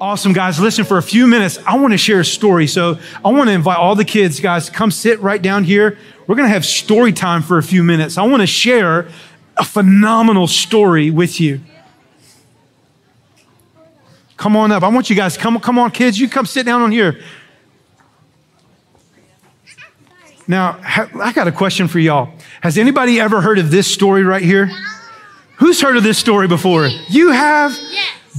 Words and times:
Awesome, 0.00 0.32
guys. 0.32 0.60
Listen, 0.60 0.84
for 0.84 0.98
a 0.98 1.02
few 1.02 1.26
minutes, 1.26 1.58
I 1.66 1.76
want 1.76 1.92
to 1.92 1.98
share 1.98 2.20
a 2.20 2.24
story. 2.24 2.68
So 2.68 2.98
I 3.24 3.32
want 3.32 3.48
to 3.48 3.52
invite 3.52 3.78
all 3.78 3.96
the 3.96 4.04
kids, 4.04 4.38
guys, 4.38 4.70
come 4.70 4.92
sit 4.92 5.18
right 5.20 5.42
down 5.42 5.64
here. 5.64 5.98
We're 6.26 6.36
going 6.36 6.46
to 6.46 6.52
have 6.52 6.64
story 6.64 7.12
time 7.12 7.42
for 7.42 7.58
a 7.58 7.62
few 7.62 7.82
minutes. 7.82 8.16
I 8.16 8.22
want 8.24 8.42
to 8.42 8.46
share 8.46 9.08
a 9.56 9.64
phenomenal 9.64 10.46
story 10.46 11.10
with 11.10 11.40
you. 11.40 11.60
Come 14.36 14.56
on 14.56 14.70
up. 14.70 14.84
I 14.84 14.88
want 14.88 15.10
you 15.10 15.16
guys, 15.16 15.36
come, 15.36 15.58
come 15.58 15.80
on, 15.80 15.90
kids. 15.90 16.20
You 16.20 16.28
come 16.28 16.46
sit 16.46 16.64
down 16.64 16.82
on 16.82 16.92
here. 16.92 17.20
Now, 20.46 20.78
I 21.20 21.32
got 21.32 21.48
a 21.48 21.52
question 21.52 21.88
for 21.88 21.98
y'all. 21.98 22.32
Has 22.60 22.78
anybody 22.78 23.18
ever 23.18 23.40
heard 23.40 23.58
of 23.58 23.72
this 23.72 23.92
story 23.92 24.22
right 24.22 24.42
here? 24.42 24.70
Who's 25.56 25.80
heard 25.80 25.96
of 25.96 26.04
this 26.04 26.18
story 26.18 26.46
before? 26.46 26.86
You 27.08 27.32
have? 27.32 27.76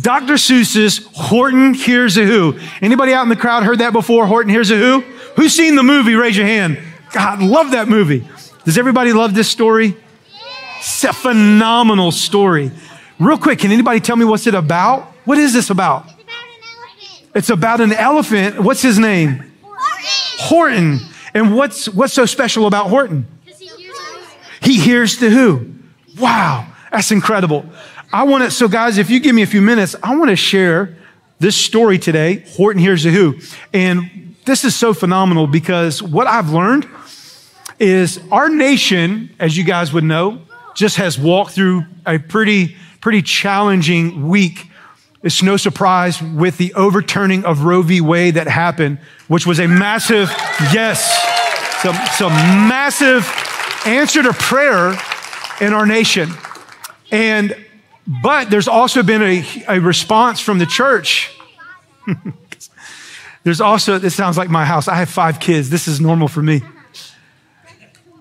Dr. 0.02 0.34
Seuss's 0.34 1.08
Horton 1.14 1.74
Hears 1.74 2.18
a 2.18 2.26
Who. 2.26 2.60
Anybody 2.82 3.14
out 3.14 3.24
in 3.24 3.30
the 3.30 3.36
crowd 3.36 3.64
heard 3.64 3.80
that 3.80 3.94
before? 3.94 4.28
Horton 4.28 4.52
Hears 4.52 4.72
a 4.72 4.78
Who? 4.78 5.02
Who's 5.36 5.54
seen 5.54 5.76
the 5.76 5.84
movie? 5.84 6.16
Raise 6.16 6.38
your 6.38 6.46
hand. 6.46 6.80
God, 7.12 7.42
love 7.42 7.72
that 7.72 7.88
movie. 7.88 8.28
Does 8.66 8.78
everybody 8.78 9.14
love 9.14 9.34
this 9.34 9.50
story? 9.50 9.96
It's 10.78 11.04
a 11.04 11.14
phenomenal 11.14 12.12
story. 12.12 12.72
Real 13.20 13.38
quick, 13.38 13.60
can 13.60 13.72
anybody 13.72 14.00
tell 14.00 14.16
me 14.16 14.26
what's 14.26 14.48
it 14.48 14.56
about? 14.56 15.04
What 15.26 15.38
is 15.38 15.54
this 15.54 15.70
about? 15.70 16.06
It's 16.08 16.20
about 16.20 16.22
an 16.22 16.32
elephant. 16.62 17.36
It's 17.36 17.50
about 17.50 17.82
an 17.82 17.94
elephant. 17.94 18.60
What's 18.62 18.82
his 18.82 19.00
name? 19.00 19.52
Horton. 19.62 21.00
Horton. 21.00 21.00
And 21.34 21.56
what's 21.56 21.90
what's 21.90 22.14
so 22.14 22.26
special 22.26 22.66
about 22.66 22.90
Horton? 22.90 23.28
He 23.44 23.68
hears. 23.68 23.98
He 24.62 24.80
hears 24.80 25.18
the 25.18 25.30
who. 25.30 25.74
Wow, 26.18 26.68
that's 26.92 27.12
incredible. 27.12 27.66
I 28.12 28.24
want 28.24 28.44
to, 28.44 28.52
so 28.52 28.68
guys, 28.68 28.98
if 28.98 29.12
you 29.12 29.20
give 29.20 29.36
me 29.36 29.44
a 29.44 29.48
few 29.48 29.62
minutes, 29.62 29.96
I 30.02 30.16
want 30.16 30.32
to 30.32 30.36
share 30.36 30.98
this 31.38 31.56
story 31.56 32.00
today. 32.00 32.44
Horton 32.48 32.82
hears 32.82 33.04
the 33.04 33.12
who. 33.12 33.40
And 33.72 34.36
this 34.46 34.66
is 34.66 34.76
so 34.76 34.96
phenomenal 34.96 35.46
because 35.46 36.02
what 36.02 36.26
I've 36.26 36.50
learned 36.50 36.88
is 37.78 38.20
our 38.32 38.50
nation, 38.50 39.36
as 39.40 39.56
you 39.56 39.64
guys 39.64 39.94
would 39.94 40.04
know, 40.04 40.42
just 40.74 40.96
has 40.98 41.20
walked 41.20 41.52
through 41.52 41.86
a 42.08 42.18
pretty, 42.18 42.76
pretty 43.00 43.22
challenging 43.22 44.28
week. 44.28 44.66
It's 45.22 45.44
no 45.44 45.56
surprise 45.56 46.20
with 46.20 46.58
the 46.58 46.74
overturning 46.74 47.46
of 47.46 47.64
Roe 47.64 47.84
v. 47.84 48.02
Wade 48.02 48.36
that 48.36 48.48
happened, 48.48 48.98
which 49.28 49.46
was 49.46 49.60
a 49.60 49.68
massive, 49.68 50.30
yes, 50.74 51.04
some, 51.84 51.96
some 52.14 52.34
massive 52.68 53.32
answer 53.86 54.24
to 54.24 54.34
prayer 54.34 55.00
in 55.62 55.74
our 55.74 55.86
nation. 55.86 56.32
And, 57.12 57.56
but 58.10 58.50
there's 58.50 58.68
also 58.68 59.04
been 59.04 59.22
a, 59.22 59.46
a 59.68 59.80
response 59.80 60.40
from 60.40 60.58
the 60.58 60.66
church. 60.66 61.32
there's 63.44 63.62
also, 63.62 64.00
this 64.00 64.16
sounds 64.16 64.36
like 64.36 64.50
my 64.50 64.66
house. 64.66 64.88
I 64.88 64.96
have 64.96 65.10
five 65.10 65.40
kids. 65.40 65.70
This 65.70 65.88
is 65.88 66.02
normal 66.02 66.28
for 66.28 66.42
me. 66.42 66.64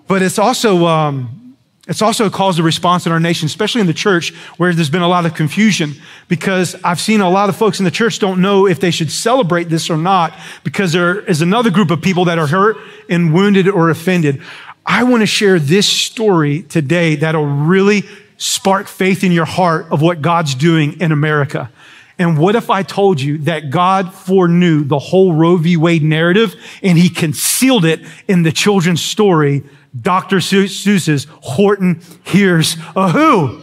But 0.07 0.21
it's 0.21 0.37
also, 0.37 0.85
um, 0.85 1.55
it's 1.87 2.03
also 2.03 2.29
caused 2.29 2.59
a 2.59 2.63
response 2.63 3.07
in 3.07 3.11
our 3.11 3.19
nation, 3.19 3.47
especially 3.47 3.81
in 3.81 3.87
the 3.87 3.93
church, 3.95 4.31
where 4.57 4.71
there's 4.73 4.91
been 4.91 5.01
a 5.01 5.07
lot 5.07 5.25
of 5.25 5.33
confusion 5.33 5.95
because 6.27 6.75
I've 6.83 6.99
seen 6.99 7.19
a 7.19 7.29
lot 7.29 7.49
of 7.49 7.55
folks 7.55 7.79
in 7.79 7.85
the 7.85 7.91
church 7.91 8.19
don't 8.19 8.43
know 8.43 8.67
if 8.67 8.79
they 8.79 8.91
should 8.91 9.11
celebrate 9.11 9.69
this 9.69 9.89
or 9.89 9.97
not 9.97 10.37
because 10.63 10.91
there 10.91 11.21
is 11.21 11.41
another 11.41 11.71
group 11.71 11.89
of 11.89 11.99
people 11.99 12.25
that 12.25 12.37
are 12.37 12.45
hurt 12.45 12.77
and 13.09 13.33
wounded 13.33 13.67
or 13.67 13.89
offended. 13.89 14.39
I 14.85 15.03
want 15.03 15.21
to 15.21 15.27
share 15.27 15.57
this 15.57 15.87
story 15.87 16.61
today 16.61 17.15
that'll 17.15 17.45
really 17.45 18.03
spark 18.39 18.87
faith 18.87 19.23
in 19.23 19.31
your 19.31 19.45
heart 19.45 19.85
of 19.91 20.01
what 20.01 20.23
God's 20.23 20.55
doing 20.55 20.99
in 20.99 21.11
America. 21.11 21.69
And 22.17 22.37
what 22.37 22.55
if 22.55 22.69
I 22.69 22.83
told 22.83 23.21
you 23.21 23.37
that 23.39 23.69
God 23.69 24.13
foreknew 24.13 24.83
the 24.83 24.97
whole 24.99 25.33
Roe 25.33 25.57
v. 25.57 25.77
Wade 25.77 26.03
narrative 26.03 26.55
and 26.81 26.97
he 26.97 27.09
concealed 27.09 27.85
it 27.85 28.01
in 28.27 28.43
the 28.43 28.51
children's 28.51 29.01
story, 29.01 29.63
Dr. 29.99 30.37
Seuss's 30.37 31.27
Horton 31.29 32.01
Hears 32.23 32.75
a 32.95 33.11
Who? 33.11 33.61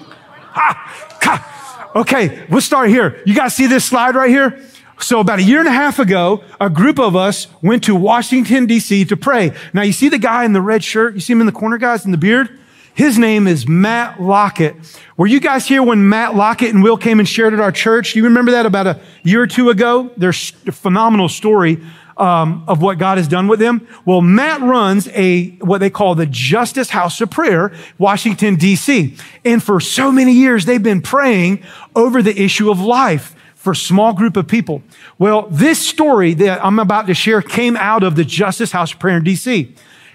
Okay, 1.97 2.47
we'll 2.51 2.61
start 2.61 2.91
here. 2.91 3.23
You 3.25 3.35
guys 3.35 3.55
see 3.55 3.67
this 3.67 3.85
slide 3.85 4.15
right 4.15 4.29
here? 4.29 4.63
So 4.99 5.21
about 5.21 5.39
a 5.39 5.43
year 5.43 5.61
and 5.61 5.69
a 5.69 5.73
half 5.73 5.99
ago, 5.99 6.45
a 6.61 6.69
group 6.69 6.99
of 6.99 7.17
us 7.17 7.47
went 7.63 7.85
to 7.85 7.95
Washington, 7.95 8.67
D.C. 8.67 9.07
to 9.07 9.17
pray. 9.17 9.53
Now 9.73 9.83
you 9.83 9.93
see 9.93 10.11
the 10.11 10.19
guy 10.19 10.45
in 10.45 10.53
the 10.53 10.61
red 10.61 10.85
shirt? 10.85 11.15
You 11.15 11.21
see 11.21 11.33
him 11.33 11.41
in 11.41 11.47
the 11.47 11.53
corner, 11.53 11.79
guys, 11.79 12.05
in 12.05 12.11
the 12.11 12.19
beard? 12.19 12.59
His 12.97 13.19
name 13.19 13.47
is 13.47 13.69
Matt 13.69 14.23
Lockett. 14.23 14.75
Were 15.19 15.27
you 15.27 15.39
guys 15.39 15.67
here 15.67 15.83
when 15.83 16.09
Matt 16.09 16.35
Lockett 16.35 16.73
and 16.73 16.83
Will 16.83 16.97
came 16.97 17.19
and 17.19 17.29
shared 17.29 17.53
at 17.53 17.61
our 17.61 17.71
church? 17.71 18.15
Do 18.15 18.19
you 18.21 18.25
remember 18.25 18.53
that 18.53 18.65
about 18.65 18.87
a 18.87 18.99
year 19.23 19.43
or 19.43 19.47
two 19.47 19.69
ago? 19.69 20.11
There's 20.17 20.55
a 20.67 20.73
phenomenal 20.73 21.29
story 21.29 21.79
um, 22.17 22.65
of 22.67 22.81
what 22.81 22.97
God 22.97 23.19
has 23.19 23.29
done 23.29 23.49
with 23.49 23.61
them. 23.61 23.87
Well, 24.07 24.23
Matt 24.23 24.63
runs 24.63 25.09
a 25.09 25.51
what 25.59 25.77
they 25.79 25.91
call 25.91 26.15
the 26.15 26.25
Justice 26.25 26.89
House 26.89 27.21
of 27.21 27.31
Prayer, 27.31 27.71
Washington 27.99 28.57
D.C. 28.57 29.15
And 29.45 29.63
for 29.63 29.79
so 29.79 30.11
many 30.11 30.33
years, 30.33 30.65
they've 30.65 30.83
been 30.83 31.03
praying 31.03 31.65
over 31.95 32.23
the 32.23 32.43
issue 32.43 32.71
of 32.71 32.81
life 32.81 33.37
for 33.57 33.73
a 33.73 33.77
small 33.77 34.15
group 34.15 34.39
of 34.39 34.49
people. 34.49 34.83
Well, 35.19 35.49
this 35.51 35.87
story 35.87 36.33
that 36.33 36.65
I'm 36.65 36.79
about 36.79 37.09
to 37.09 37.15
share 37.15 37.43
came 37.43 37.77
out 37.77 38.03
of 38.03 38.17
the 38.17 38.25
Justice 38.25 38.73
House 38.73 38.95
of 38.95 38.99
Prayer 38.99 39.19
in 39.19 39.25
D.C. 39.25 39.75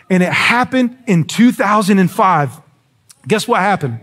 And 0.10 0.24
it 0.24 0.34
happened 0.34 0.98
in 1.06 1.26
2005. 1.26 2.62
Guess 3.28 3.48
what 3.48 3.62
happened? 3.62 4.00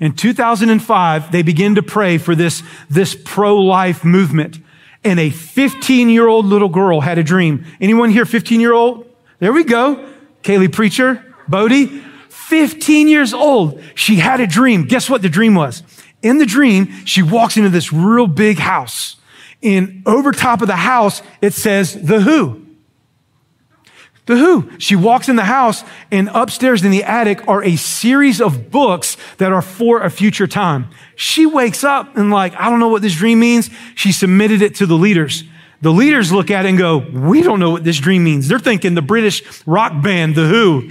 In 0.00 0.12
2005, 0.14 1.32
they 1.32 1.42
began 1.42 1.74
to 1.74 1.82
pray 1.82 2.18
for 2.18 2.34
this, 2.34 2.62
this 2.88 3.16
pro-life 3.24 4.04
movement. 4.04 4.60
And 5.04 5.18
a 5.18 5.30
15 5.30 6.08
year 6.08 6.26
old 6.26 6.46
little 6.46 6.68
girl 6.68 7.00
had 7.00 7.18
a 7.18 7.22
dream. 7.22 7.64
Anyone 7.80 8.10
here 8.10 8.24
15 8.24 8.60
year 8.60 8.72
old? 8.72 9.06
There 9.38 9.52
we 9.52 9.64
go. 9.64 10.08
Kaylee 10.42 10.72
Preacher, 10.72 11.24
Bodie, 11.48 12.02
15 12.28 13.08
years 13.08 13.34
old. 13.34 13.82
She 13.94 14.16
had 14.16 14.40
a 14.40 14.46
dream. 14.46 14.84
Guess 14.84 15.10
what 15.10 15.22
the 15.22 15.28
dream 15.28 15.54
was? 15.54 15.82
In 16.22 16.38
the 16.38 16.46
dream, 16.46 17.04
she 17.04 17.22
walks 17.22 17.56
into 17.56 17.68
this 17.68 17.92
real 17.92 18.26
big 18.26 18.58
house. 18.58 19.16
And 19.62 20.02
over 20.06 20.32
top 20.32 20.62
of 20.62 20.68
the 20.68 20.76
house, 20.76 21.22
it 21.40 21.52
says 21.52 22.00
the 22.00 22.20
who. 22.20 22.67
The 24.28 24.36
who. 24.36 24.70
She 24.76 24.94
walks 24.94 25.30
in 25.30 25.36
the 25.36 25.44
house 25.44 25.82
and 26.12 26.28
upstairs 26.34 26.84
in 26.84 26.90
the 26.90 27.02
attic 27.02 27.48
are 27.48 27.64
a 27.64 27.76
series 27.76 28.42
of 28.42 28.70
books 28.70 29.16
that 29.38 29.52
are 29.52 29.62
for 29.62 30.02
a 30.02 30.10
future 30.10 30.46
time. 30.46 30.90
She 31.16 31.46
wakes 31.46 31.82
up 31.82 32.14
and 32.14 32.30
like, 32.30 32.54
I 32.54 32.68
don't 32.68 32.78
know 32.78 32.90
what 32.90 33.00
this 33.00 33.16
dream 33.16 33.40
means. 33.40 33.70
She 33.94 34.12
submitted 34.12 34.60
it 34.60 34.74
to 34.76 34.86
the 34.86 34.96
leaders. 34.96 35.44
The 35.80 35.90
leaders 35.90 36.30
look 36.30 36.50
at 36.50 36.66
it 36.66 36.68
and 36.68 36.76
go, 36.76 36.98
we 36.98 37.40
don't 37.40 37.58
know 37.58 37.70
what 37.70 37.84
this 37.84 37.98
dream 37.98 38.22
means. 38.22 38.48
They're 38.48 38.58
thinking 38.58 38.94
the 38.94 39.00
British 39.00 39.42
rock 39.64 40.02
band, 40.02 40.34
The 40.34 40.46
Who. 40.46 40.90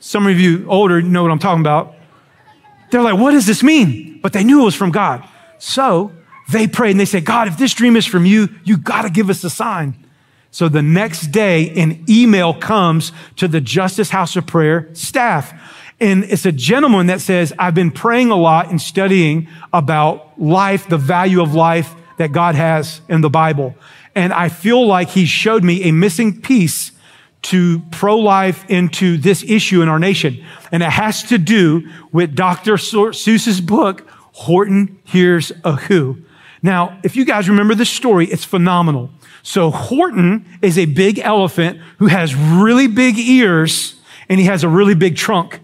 Some 0.00 0.26
of 0.26 0.38
you 0.38 0.68
older 0.68 1.00
know 1.00 1.22
what 1.22 1.32
I'm 1.32 1.38
talking 1.38 1.62
about. 1.62 1.94
They're 2.90 3.00
like, 3.00 3.18
what 3.18 3.30
does 3.30 3.46
this 3.46 3.62
mean? 3.62 4.20
But 4.20 4.34
they 4.34 4.44
knew 4.44 4.60
it 4.60 4.64
was 4.64 4.74
from 4.74 4.90
God. 4.90 5.26
So 5.56 6.12
they 6.50 6.66
prayed 6.66 6.90
and 6.90 7.00
they 7.00 7.06
said, 7.06 7.24
God, 7.24 7.48
if 7.48 7.56
this 7.56 7.72
dream 7.72 7.96
is 7.96 8.04
from 8.04 8.26
you, 8.26 8.50
you 8.64 8.76
got 8.76 9.02
to 9.02 9.10
give 9.10 9.30
us 9.30 9.42
a 9.44 9.50
sign. 9.50 10.05
So 10.56 10.70
the 10.70 10.80
next 10.80 11.32
day, 11.32 11.68
an 11.72 12.02
email 12.08 12.54
comes 12.54 13.12
to 13.36 13.46
the 13.46 13.60
Justice 13.60 14.08
House 14.08 14.36
of 14.36 14.46
Prayer 14.46 14.88
staff. 14.94 15.52
And 16.00 16.24
it's 16.24 16.46
a 16.46 16.50
gentleman 16.50 17.08
that 17.08 17.20
says, 17.20 17.52
I've 17.58 17.74
been 17.74 17.90
praying 17.90 18.30
a 18.30 18.36
lot 18.36 18.70
and 18.70 18.80
studying 18.80 19.48
about 19.70 20.40
life, 20.40 20.88
the 20.88 20.96
value 20.96 21.42
of 21.42 21.52
life 21.52 21.94
that 22.16 22.32
God 22.32 22.54
has 22.54 23.02
in 23.06 23.20
the 23.20 23.28
Bible. 23.28 23.74
And 24.14 24.32
I 24.32 24.48
feel 24.48 24.86
like 24.86 25.10
he 25.10 25.26
showed 25.26 25.62
me 25.62 25.90
a 25.90 25.92
missing 25.92 26.40
piece 26.40 26.90
to 27.42 27.80
pro-life 27.90 28.64
into 28.70 29.18
this 29.18 29.42
issue 29.42 29.82
in 29.82 29.90
our 29.90 29.98
nation. 29.98 30.42
And 30.72 30.82
it 30.82 30.88
has 30.88 31.22
to 31.24 31.36
do 31.36 31.86
with 32.12 32.34
Dr. 32.34 32.78
Seuss's 32.78 33.60
book, 33.60 34.08
Horton 34.32 35.00
Hears 35.04 35.52
a 35.64 35.72
Who. 35.72 36.22
Now, 36.62 36.98
if 37.04 37.14
you 37.14 37.26
guys 37.26 37.46
remember 37.46 37.74
this 37.74 37.90
story, 37.90 38.24
it's 38.26 38.46
phenomenal. 38.46 39.10
So 39.46 39.70
Horton 39.70 40.44
is 40.60 40.76
a 40.76 40.86
big 40.86 41.20
elephant 41.20 41.78
who 41.98 42.06
has 42.06 42.34
really 42.34 42.88
big 42.88 43.16
ears 43.16 43.94
and 44.28 44.40
he 44.40 44.46
has 44.46 44.64
a 44.64 44.68
really 44.68 44.96
big 44.96 45.14
trunk. 45.14 45.60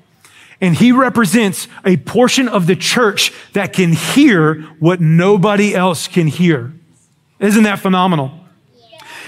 And 0.60 0.76
he 0.76 0.92
represents 0.92 1.66
a 1.84 1.96
portion 1.96 2.48
of 2.48 2.68
the 2.68 2.76
church 2.76 3.32
that 3.54 3.72
can 3.72 3.92
hear 3.92 4.62
what 4.78 5.00
nobody 5.00 5.74
else 5.74 6.06
can 6.06 6.28
hear. 6.28 6.72
Isn't 7.40 7.64
that 7.64 7.80
phenomenal? 7.80 8.30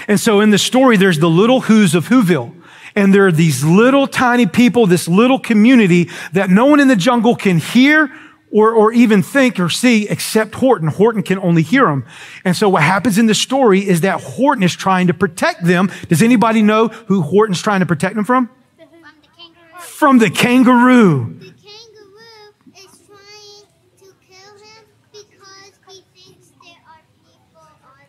And 0.07 0.21
so 0.21 0.39
in 0.39 0.51
the 0.51 0.57
story, 0.57 0.95
there's 0.95 1.19
the 1.19 1.29
little 1.29 1.59
who's 1.59 1.93
of 1.93 2.07
Whoville. 2.07 2.55
And 2.95 3.13
there 3.13 3.27
are 3.27 3.33
these 3.33 3.61
little 3.61 4.07
tiny 4.07 4.45
people, 4.45 4.87
this 4.87 5.09
little 5.09 5.37
community 5.37 6.09
that 6.31 6.49
no 6.49 6.65
one 6.67 6.79
in 6.79 6.87
the 6.87 6.95
jungle 6.95 7.35
can 7.35 7.57
hear 7.57 8.09
or, 8.55 8.71
or 8.71 8.93
even 8.93 9.21
think 9.21 9.59
or 9.59 9.67
see 9.67 10.07
except 10.07 10.55
Horton. 10.55 10.87
Horton 10.87 11.23
can 11.23 11.37
only 11.39 11.61
hear 11.61 11.87
them. 11.87 12.05
And 12.45 12.55
so 12.55 12.69
what 12.69 12.83
happens 12.83 13.17
in 13.17 13.25
the 13.25 13.35
story 13.35 13.85
is 13.85 13.99
that 14.01 14.21
Horton 14.21 14.63
is 14.63 14.73
trying 14.73 15.07
to 15.07 15.13
protect 15.13 15.65
them. 15.65 15.91
Does 16.07 16.21
anybody 16.21 16.61
know 16.61 16.87
who 16.87 17.21
Horton's 17.21 17.61
trying 17.61 17.81
to 17.81 17.85
protect 17.85 18.15
them 18.15 18.23
from? 18.23 18.49
From 18.79 19.19
the 19.19 19.27
kangaroo. 19.37 19.79
From 19.81 20.19
the 20.19 20.29
kangaroo. 20.29 21.33
The 21.37 21.45
kangaroo 21.47 22.53
is 22.77 23.01
trying 23.05 23.67
to 23.99 24.05
kill 24.25 24.53
him 24.63 24.85
because 25.11 25.73
he 25.89 26.05
thinks 26.15 26.47
there 26.63 26.79
are 26.87 27.01
people 27.25 27.61
on 27.61 28.05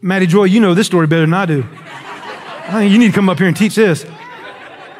Maddie 0.00 0.26
Joy, 0.26 0.44
you 0.44 0.58
know 0.58 0.74
this 0.74 0.88
story 0.88 1.06
better 1.06 1.22
than 1.22 1.34
I 1.34 1.46
do. 1.46 1.64
I 1.70 2.80
think 2.80 2.92
you 2.92 2.98
need 2.98 3.08
to 3.08 3.14
come 3.14 3.28
up 3.28 3.38
here 3.38 3.46
and 3.46 3.56
teach 3.56 3.76
this. 3.76 4.02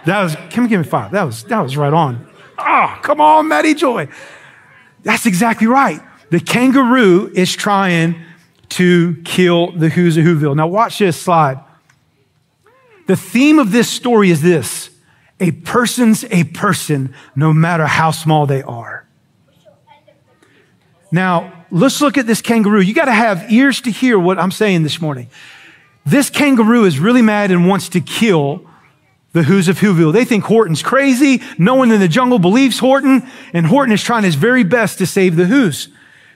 That 0.05 0.23
was, 0.23 0.37
come 0.51 0.69
give 0.69 0.81
me 0.81 0.87
five. 0.87 1.11
That 1.11 1.25
was, 1.25 1.43
that 1.45 1.61
was 1.61 1.77
right 1.77 1.93
on. 1.93 2.29
Ah, 2.59 2.97
oh, 2.97 3.03
come 3.03 3.21
on, 3.21 3.49
Maddie 3.49 3.75
Joy. 3.75 4.09
That's 5.03 5.27
exactly 5.27 5.67
right. 5.67 6.01
The 6.31 6.41
kangaroo 6.41 7.31
is 7.35 7.53
trying 7.55 8.23
to 8.71 9.17
kill 9.25 9.73
the 9.73 9.91
Who's 9.91 10.17
of 10.17 10.25
Whoville. 10.25 10.57
Now, 10.57 10.67
watch 10.67 10.99
this 10.99 11.21
slide. 11.21 11.61
The 13.07 13.17
theme 13.17 13.59
of 13.59 13.73
this 13.73 13.89
story 13.91 14.31
is 14.31 14.41
this 14.43 14.91
a 15.41 15.51
person's 15.51 16.25
a 16.31 16.45
person, 16.45 17.15
no 17.35 17.53
matter 17.53 17.87
how 17.87 18.13
small 18.13 18.47
they 18.47 18.63
are. 18.63 19.07
Now, 21.11 21.67
let's 21.71 22.01
look 22.01 22.17
at 22.17 22.27
this 22.27 22.41
kangaroo. 22.41 22.81
You 22.81 22.95
got 22.95 23.05
to 23.07 23.13
have 23.13 23.53
ears 23.53 23.81
to 23.83 23.91
hear 23.91 24.19
what 24.19 24.39
I'm 24.39 24.53
saying 24.53 24.85
this 24.85 25.01
morning. 25.01 25.29
This 26.07 26.31
kangaroo 26.31 26.85
is 26.85 26.99
really 26.99 27.23
mad 27.23 27.51
and 27.51 27.69
wants 27.69 27.91
to 27.91 28.01
kill 28.01 28.67
the 29.33 29.45
Who's 29.45 29.69
of 29.69 29.81
Whoville. 29.81 30.13
They 30.13 30.25
think 30.25 30.45
Horton's 30.45 30.83
crazy. 30.83 31.43
No 31.59 31.75
one 31.75 31.91
in 31.91 32.01
the 32.01 32.09
jungle 32.09 32.39
believes 32.39 32.79
Horton, 32.79 33.27
and 33.53 33.67
Horton 33.67 33.93
is 33.93 34.03
trying 34.03 34.25
his 34.25 34.35
very 34.35 34.63
best 34.63 34.99
to 34.99 35.07
save 35.07 35.37
the 35.37 35.47
Who's. 35.47 35.89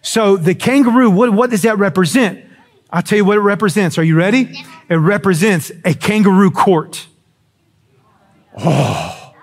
So 0.03 0.37
the 0.37 0.55
kangaroo, 0.55 1.11
what, 1.11 1.33
what 1.33 1.51
does 1.51 1.63
that 1.63 1.79
represent? 1.79 2.45
I'll 2.91 3.03
tell 3.03 3.19
you 3.19 3.25
what 3.25 3.37
it 3.37 3.41
represents. 3.41 3.99
Are 3.99 4.05
you 4.05 4.17
ready? 4.17 4.65
It 4.89 4.95
represents 4.95 5.73
a 5.85 5.93
kangaroo 5.93 6.51
court. 6.51 7.07
Oh. 8.59 9.35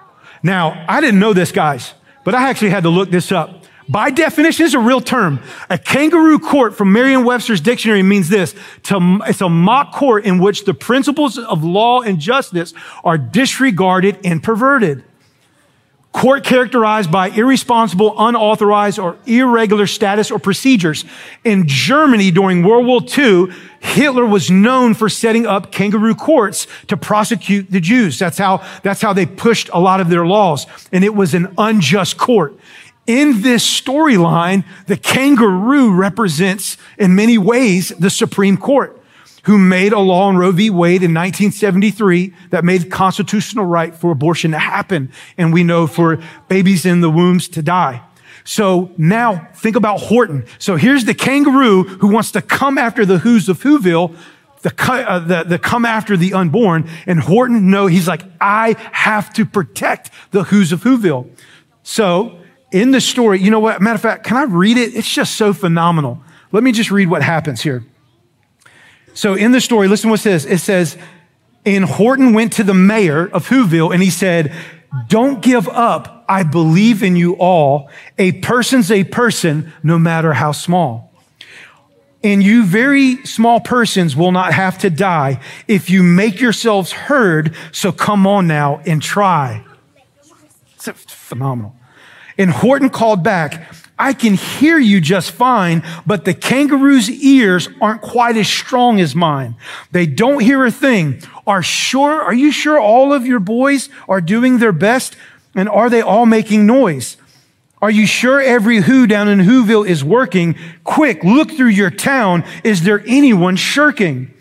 Now, 0.41 0.85
I 0.87 1.01
didn't 1.01 1.19
know 1.19 1.33
this, 1.33 1.51
guys, 1.51 1.93
but 2.23 2.33
I 2.33 2.49
actually 2.49 2.71
had 2.71 2.83
to 2.83 2.89
look 2.89 3.09
this 3.11 3.31
up. 3.31 3.62
By 3.89 4.11
definition, 4.11 4.65
is 4.65 4.73
a 4.73 4.79
real 4.79 5.01
term. 5.01 5.39
A 5.69 5.77
kangaroo 5.77 6.39
court 6.39 6.75
from 6.75 6.93
Merriam-Webster's 6.93 7.61
dictionary 7.61 8.03
means 8.03 8.29
this. 8.29 8.55
To, 8.83 9.19
it's 9.27 9.41
a 9.41 9.49
mock 9.49 9.93
court 9.93 10.25
in 10.25 10.39
which 10.39 10.65
the 10.65 10.73
principles 10.73 11.37
of 11.37 11.63
law 11.63 12.01
and 12.01 12.19
justice 12.19 12.73
are 13.03 13.17
disregarded 13.17 14.19
and 14.23 14.41
perverted. 14.41 15.03
Court 16.13 16.43
characterized 16.43 17.11
by 17.11 17.29
irresponsible, 17.29 18.13
unauthorized, 18.15 18.99
or 18.99 19.17
irregular 19.25 19.87
status 19.87 20.29
or 20.29 20.37
procedures. 20.37 21.05
In 21.43 21.67
Germany 21.67 22.29
during 22.29 22.63
World 22.63 22.85
War 22.85 23.01
II, 23.01 23.47
Hitler 23.79 24.25
was 24.25 24.51
known 24.51 24.93
for 24.93 25.09
setting 25.09 25.47
up 25.47 25.71
kangaroo 25.71 26.13
courts 26.13 26.67
to 26.87 26.95
prosecute 26.95 27.71
the 27.71 27.79
Jews. 27.79 28.19
That's 28.19 28.37
how, 28.37 28.63
that's 28.83 29.01
how 29.01 29.13
they 29.13 29.25
pushed 29.25 29.69
a 29.73 29.79
lot 29.79 29.99
of 29.99 30.09
their 30.09 30.25
laws. 30.25 30.67
And 30.91 31.03
it 31.03 31.15
was 31.15 31.33
an 31.33 31.51
unjust 31.57 32.17
court. 32.17 32.57
In 33.05 33.41
this 33.41 33.65
storyline, 33.65 34.63
the 34.87 34.95
kangaroo 34.95 35.93
represents 35.93 36.77
in 36.97 37.15
many 37.15 37.37
ways 37.37 37.89
the 37.99 38.09
Supreme 38.09 38.57
Court 38.57 38.99
who 39.43 39.57
made 39.57 39.91
a 39.91 39.99
law 39.99 40.29
in 40.29 40.37
Roe 40.37 40.51
v. 40.51 40.69
Wade 40.69 41.03
in 41.03 41.13
1973 41.13 42.33
that 42.51 42.63
made 42.63 42.89
constitutional 42.89 43.65
right 43.65 43.93
for 43.93 44.11
abortion 44.11 44.51
to 44.51 44.59
happen. 44.59 45.11
And 45.37 45.51
we 45.51 45.63
know 45.65 45.85
for 45.85 46.23
babies 46.47 46.85
in 46.85 47.01
the 47.01 47.09
wombs 47.09 47.49
to 47.49 47.61
die. 47.61 48.01
So 48.45 48.91
now 48.97 49.49
think 49.53 49.75
about 49.75 49.99
Horton. 49.99 50.45
So 50.59 50.75
here's 50.75 51.05
the 51.05 51.13
kangaroo 51.13 51.83
who 51.83 52.07
wants 52.07 52.31
to 52.31 52.41
come 52.41 52.77
after 52.77 53.05
the 53.05 53.19
Who's 53.19 53.49
of 53.49 53.61
Whoville, 53.61 54.15
the, 54.61 54.73
uh, 54.79 55.19
the, 55.19 55.43
the 55.43 55.59
come 55.59 55.83
after 55.85 56.15
the 56.15 56.33
unborn. 56.33 56.89
And 57.05 57.19
Horton, 57.19 57.69
no, 57.69 57.87
he's 57.87 58.07
like, 58.07 58.23
I 58.39 58.75
have 58.93 59.33
to 59.33 59.45
protect 59.45 60.09
the 60.31 60.45
Who's 60.45 60.71
of 60.71 60.83
Whoville. 60.83 61.29
So 61.83 62.39
in 62.73 62.91
the 62.91 62.99
story, 62.99 63.39
you 63.39 63.51
know 63.51 63.59
what? 63.59 63.81
Matter 63.81 63.95
of 63.95 64.01
fact, 64.01 64.25
can 64.25 64.35
I 64.35 64.43
read 64.43 64.77
it? 64.77 64.95
It's 64.95 65.09
just 65.09 65.35
so 65.35 65.53
phenomenal. 65.53 66.21
Let 66.51 66.63
me 66.63 66.71
just 66.71 66.91
read 66.91 67.07
what 67.07 67.21
happens 67.21 67.61
here. 67.61 67.85
So 69.13 69.35
in 69.35 69.51
the 69.51 69.61
story, 69.61 69.87
listen 69.87 70.09
what 70.09 70.19
says. 70.19 70.45
It 70.45 70.57
says, 70.57 70.97
and 71.65 71.85
Horton 71.85 72.33
went 72.33 72.53
to 72.53 72.63
the 72.63 72.73
mayor 72.73 73.27
of 73.27 73.47
Whoville 73.47 73.93
and 73.93 74.01
he 74.01 74.09
said, 74.09 74.53
don't 75.07 75.41
give 75.41 75.69
up. 75.69 76.25
I 76.27 76.43
believe 76.43 77.03
in 77.03 77.15
you 77.15 77.33
all. 77.33 77.89
A 78.17 78.33
person's 78.33 78.91
a 78.91 79.03
person, 79.03 79.71
no 79.83 79.99
matter 79.99 80.33
how 80.33 80.51
small. 80.51 81.11
And 82.23 82.41
you 82.41 82.65
very 82.65 83.23
small 83.25 83.59
persons 83.59 84.15
will 84.15 84.31
not 84.31 84.53
have 84.53 84.79
to 84.79 84.89
die 84.89 85.41
if 85.67 85.89
you 85.89 86.01
make 86.01 86.39
yourselves 86.39 86.91
heard. 86.91 87.55
So 87.71 87.91
come 87.91 88.25
on 88.25 88.47
now 88.47 88.81
and 88.85 89.01
try. 89.01 89.63
It's 90.75 90.89
phenomenal. 91.07 91.75
And 92.37 92.51
Horton 92.51 92.89
called 92.89 93.23
back, 93.23 93.73
I 93.97 94.13
can 94.13 94.33
hear 94.33 94.79
you 94.79 94.99
just 94.99 95.31
fine, 95.31 95.83
but 96.05 96.25
the 96.25 96.33
kangaroo's 96.33 97.09
ears 97.09 97.69
aren't 97.79 98.01
quite 98.01 98.35
as 98.37 98.47
strong 98.47 98.99
as 98.99 99.15
mine. 99.15 99.55
They 99.91 100.07
don't 100.07 100.41
hear 100.41 100.65
a 100.65 100.71
thing. 100.71 101.21
Are 101.45 101.61
sure, 101.61 102.21
are 102.21 102.33
you 102.33 102.51
sure 102.51 102.79
all 102.79 103.13
of 103.13 103.25
your 103.27 103.39
boys 103.39 103.89
are 104.09 104.21
doing 104.21 104.57
their 104.57 104.71
best? 104.71 105.15
And 105.55 105.69
are 105.69 105.89
they 105.89 106.01
all 106.01 106.25
making 106.25 106.65
noise? 106.65 107.17
Are 107.81 107.91
you 107.91 108.07
sure 108.07 108.41
every 108.41 108.77
who 108.77 109.05
down 109.05 109.27
in 109.27 109.39
Whoville 109.39 109.87
is 109.87 110.03
working? 110.03 110.55
Quick, 110.83 111.23
look 111.23 111.51
through 111.51 111.67
your 111.67 111.91
town. 111.91 112.45
Is 112.63 112.83
there 112.83 113.03
anyone 113.05 113.57
shirking? 113.57 114.32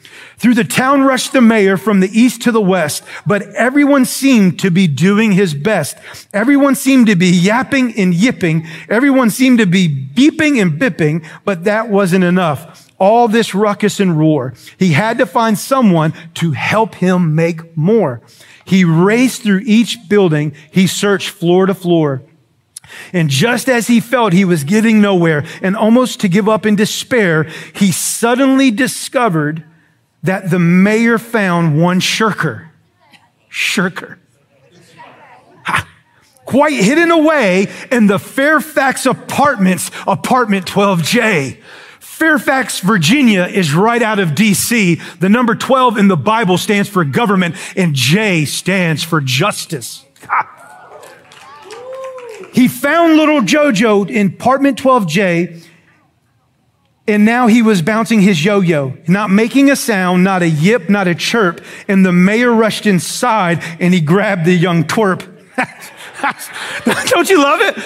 Through 0.42 0.54
the 0.54 0.64
town 0.64 1.02
rushed 1.02 1.32
the 1.32 1.40
mayor 1.40 1.76
from 1.76 2.00
the 2.00 2.10
east 2.10 2.42
to 2.42 2.50
the 2.50 2.60
west, 2.60 3.04
but 3.24 3.42
everyone 3.54 4.04
seemed 4.04 4.58
to 4.58 4.72
be 4.72 4.88
doing 4.88 5.30
his 5.30 5.54
best. 5.54 5.96
Everyone 6.34 6.74
seemed 6.74 7.06
to 7.06 7.14
be 7.14 7.28
yapping 7.28 7.96
and 7.96 8.12
yipping. 8.12 8.66
Everyone 8.88 9.30
seemed 9.30 9.58
to 9.58 9.66
be 9.66 9.88
beeping 9.88 10.60
and 10.60 10.72
bipping, 10.80 11.24
but 11.44 11.62
that 11.62 11.90
wasn't 11.90 12.24
enough. 12.24 12.90
All 12.98 13.28
this 13.28 13.54
ruckus 13.54 14.00
and 14.00 14.18
roar. 14.18 14.54
He 14.76 14.94
had 14.94 15.18
to 15.18 15.26
find 15.26 15.56
someone 15.56 16.12
to 16.34 16.50
help 16.50 16.96
him 16.96 17.36
make 17.36 17.76
more. 17.76 18.20
He 18.64 18.84
raced 18.84 19.42
through 19.42 19.62
each 19.64 20.08
building. 20.08 20.56
He 20.72 20.88
searched 20.88 21.30
floor 21.30 21.66
to 21.66 21.74
floor. 21.74 22.20
And 23.12 23.30
just 23.30 23.68
as 23.68 23.86
he 23.86 24.00
felt 24.00 24.32
he 24.32 24.44
was 24.44 24.64
getting 24.64 25.00
nowhere 25.00 25.44
and 25.62 25.76
almost 25.76 26.18
to 26.18 26.28
give 26.28 26.48
up 26.48 26.66
in 26.66 26.74
despair, 26.74 27.44
he 27.76 27.92
suddenly 27.92 28.72
discovered 28.72 29.66
that 30.22 30.50
the 30.50 30.58
mayor 30.58 31.18
found 31.18 31.80
one 31.80 32.00
shirker. 32.00 32.70
Shirker. 33.48 34.18
Ha. 35.64 35.88
Quite 36.44 36.74
hidden 36.74 37.10
away 37.10 37.68
in 37.90 38.06
the 38.06 38.18
Fairfax 38.18 39.06
Apartments, 39.06 39.90
apartment 40.06 40.66
12J. 40.66 41.60
Fairfax, 42.00 42.80
Virginia 42.80 43.44
is 43.46 43.74
right 43.74 44.00
out 44.00 44.20
of 44.20 44.30
DC. 44.30 45.18
The 45.18 45.28
number 45.28 45.56
12 45.56 45.98
in 45.98 46.08
the 46.08 46.16
Bible 46.16 46.56
stands 46.56 46.88
for 46.88 47.04
government 47.04 47.56
and 47.74 47.94
J 47.94 48.44
stands 48.44 49.02
for 49.02 49.20
justice. 49.20 50.04
Ha. 50.28 50.60
He 52.52 52.68
found 52.68 53.16
little 53.16 53.40
Jojo 53.40 54.08
in 54.08 54.26
apartment 54.28 54.78
12J 54.78 55.64
and 57.08 57.24
now 57.24 57.48
he 57.48 57.62
was 57.62 57.82
bouncing 57.82 58.20
his 58.20 58.44
yo 58.44 58.60
yo, 58.60 58.96
not 59.08 59.28
making 59.30 59.70
a 59.70 59.76
sound, 59.76 60.22
not 60.22 60.42
a 60.42 60.48
yip, 60.48 60.88
not 60.88 61.08
a 61.08 61.14
chirp. 61.14 61.64
And 61.88 62.06
the 62.06 62.12
mayor 62.12 62.52
rushed 62.52 62.86
inside 62.86 63.62
and 63.80 63.92
he 63.92 64.00
grabbed 64.00 64.44
the 64.44 64.54
young 64.54 64.84
twerp. 64.84 65.28
Don't 67.10 67.28
you 67.28 67.42
love 67.42 67.60
it? 67.60 67.76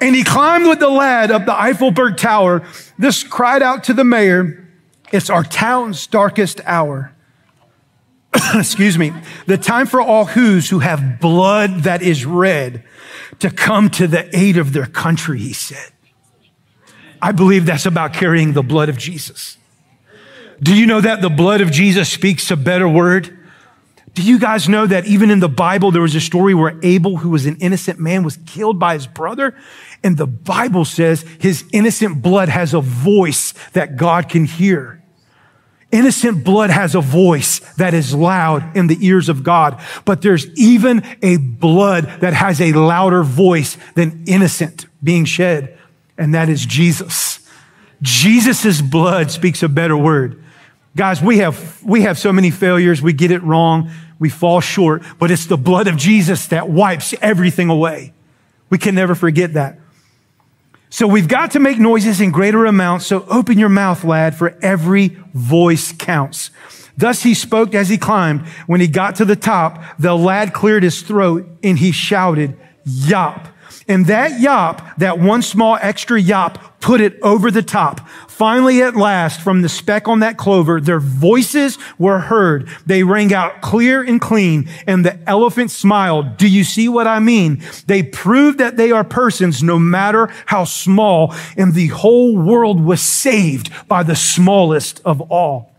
And 0.00 0.14
he 0.14 0.22
climbed 0.22 0.68
with 0.68 0.78
the 0.78 0.88
lad 0.88 1.30
up 1.30 1.44
the 1.46 1.52
Eiffelberg 1.52 2.16
Tower. 2.16 2.64
This 2.98 3.24
cried 3.24 3.62
out 3.62 3.84
to 3.84 3.94
the 3.94 4.04
mayor, 4.04 4.68
It's 5.12 5.28
our 5.28 5.44
town's 5.44 6.06
darkest 6.06 6.60
hour. 6.64 7.12
Excuse 8.54 8.96
me. 8.96 9.12
The 9.46 9.58
time 9.58 9.86
for 9.86 10.00
all 10.00 10.26
who's 10.26 10.70
who 10.70 10.78
have 10.78 11.20
blood 11.20 11.80
that 11.80 12.02
is 12.02 12.24
red 12.24 12.84
to 13.40 13.50
come 13.50 13.90
to 13.90 14.06
the 14.06 14.34
aid 14.36 14.56
of 14.56 14.72
their 14.72 14.86
country, 14.86 15.40
he 15.40 15.52
said. 15.52 15.90
I 17.22 17.32
believe 17.32 17.66
that's 17.66 17.86
about 17.86 18.12
carrying 18.12 18.52
the 18.52 18.62
blood 18.62 18.88
of 18.88 18.96
Jesus. 18.96 19.56
Do 20.62 20.74
you 20.74 20.86
know 20.86 21.00
that 21.00 21.22
the 21.22 21.30
blood 21.30 21.60
of 21.60 21.70
Jesus 21.70 22.10
speaks 22.10 22.50
a 22.50 22.56
better 22.56 22.88
word? 22.88 23.36
Do 24.14 24.22
you 24.22 24.38
guys 24.38 24.68
know 24.68 24.86
that 24.86 25.06
even 25.06 25.30
in 25.30 25.40
the 25.40 25.48
Bible, 25.48 25.90
there 25.90 26.02
was 26.02 26.14
a 26.14 26.20
story 26.20 26.52
where 26.52 26.78
Abel, 26.82 27.18
who 27.18 27.30
was 27.30 27.46
an 27.46 27.56
innocent 27.56 27.98
man, 27.98 28.24
was 28.24 28.38
killed 28.46 28.78
by 28.78 28.94
his 28.94 29.06
brother? 29.06 29.56
And 30.02 30.16
the 30.16 30.26
Bible 30.26 30.84
says 30.84 31.24
his 31.38 31.64
innocent 31.72 32.20
blood 32.20 32.48
has 32.48 32.74
a 32.74 32.80
voice 32.80 33.54
that 33.72 33.96
God 33.96 34.28
can 34.28 34.44
hear. 34.44 35.02
Innocent 35.92 36.44
blood 36.44 36.70
has 36.70 36.94
a 36.94 37.00
voice 37.00 37.60
that 37.74 37.94
is 37.94 38.14
loud 38.14 38.76
in 38.76 38.86
the 38.86 38.98
ears 39.04 39.28
of 39.28 39.42
God, 39.42 39.80
but 40.04 40.22
there's 40.22 40.46
even 40.56 41.02
a 41.20 41.36
blood 41.36 42.04
that 42.20 42.32
has 42.32 42.60
a 42.60 42.72
louder 42.72 43.22
voice 43.22 43.76
than 43.94 44.24
innocent 44.26 44.86
being 45.02 45.24
shed 45.24 45.76
and 46.20 46.34
that 46.34 46.50
is 46.50 46.64
Jesus. 46.64 47.40
Jesus' 48.02 48.82
blood 48.82 49.30
speaks 49.30 49.62
a 49.62 49.68
better 49.68 49.96
word. 49.96 50.44
Guys, 50.94 51.22
we 51.22 51.38
have, 51.38 51.82
we 51.82 52.02
have 52.02 52.18
so 52.18 52.30
many 52.30 52.50
failures. 52.50 53.00
We 53.00 53.14
get 53.14 53.30
it 53.30 53.42
wrong. 53.42 53.90
We 54.18 54.28
fall 54.28 54.60
short, 54.60 55.02
but 55.18 55.30
it's 55.30 55.46
the 55.46 55.56
blood 55.56 55.88
of 55.88 55.96
Jesus 55.96 56.46
that 56.48 56.68
wipes 56.68 57.14
everything 57.22 57.70
away. 57.70 58.12
We 58.68 58.76
can 58.76 58.94
never 58.94 59.14
forget 59.14 59.54
that. 59.54 59.78
So 60.90 61.06
we've 61.06 61.28
got 61.28 61.52
to 61.52 61.58
make 61.58 61.78
noises 61.78 62.20
in 62.20 62.32
greater 62.32 62.66
amounts. 62.66 63.06
So 63.06 63.24
open 63.30 63.58
your 63.58 63.68
mouth, 63.70 64.04
lad, 64.04 64.34
for 64.34 64.58
every 64.60 65.16
voice 65.32 65.92
counts. 65.92 66.50
Thus 66.98 67.22
he 67.22 67.32
spoke 67.32 67.74
as 67.74 67.88
he 67.88 67.96
climbed. 67.96 68.46
When 68.66 68.80
he 68.80 68.88
got 68.88 69.14
to 69.16 69.24
the 69.24 69.36
top, 69.36 69.82
the 69.98 70.14
lad 70.14 70.52
cleared 70.52 70.82
his 70.82 71.00
throat 71.00 71.48
and 71.62 71.78
he 71.78 71.92
shouted, 71.92 72.58
Yop. 72.84 73.48
And 73.88 74.06
that 74.06 74.40
yop, 74.40 74.98
that 74.98 75.18
one 75.18 75.42
small 75.42 75.78
extra 75.80 76.20
yop, 76.20 76.80
put 76.80 77.00
it 77.00 77.18
over 77.22 77.50
the 77.50 77.62
top. 77.62 78.08
Finally, 78.28 78.82
at 78.82 78.96
last, 78.96 79.40
from 79.40 79.62
the 79.62 79.68
speck 79.68 80.08
on 80.08 80.20
that 80.20 80.38
clover, 80.38 80.80
their 80.80 81.00
voices 81.00 81.78
were 81.98 82.20
heard. 82.20 82.68
They 82.86 83.02
rang 83.02 83.34
out 83.34 83.60
clear 83.60 84.02
and 84.02 84.20
clean, 84.20 84.68
and 84.86 85.04
the 85.04 85.18
elephant 85.28 85.70
smiled. 85.70 86.38
Do 86.38 86.48
you 86.48 86.64
see 86.64 86.88
what 86.88 87.06
I 87.06 87.18
mean? 87.18 87.62
They 87.86 88.02
proved 88.02 88.58
that 88.58 88.76
they 88.76 88.92
are 88.92 89.04
persons, 89.04 89.62
no 89.62 89.78
matter 89.78 90.32
how 90.46 90.64
small, 90.64 91.34
and 91.56 91.74
the 91.74 91.88
whole 91.88 92.36
world 92.36 92.80
was 92.82 93.02
saved 93.02 93.70
by 93.88 94.02
the 94.02 94.16
smallest 94.16 95.02
of 95.04 95.20
all. 95.30 95.69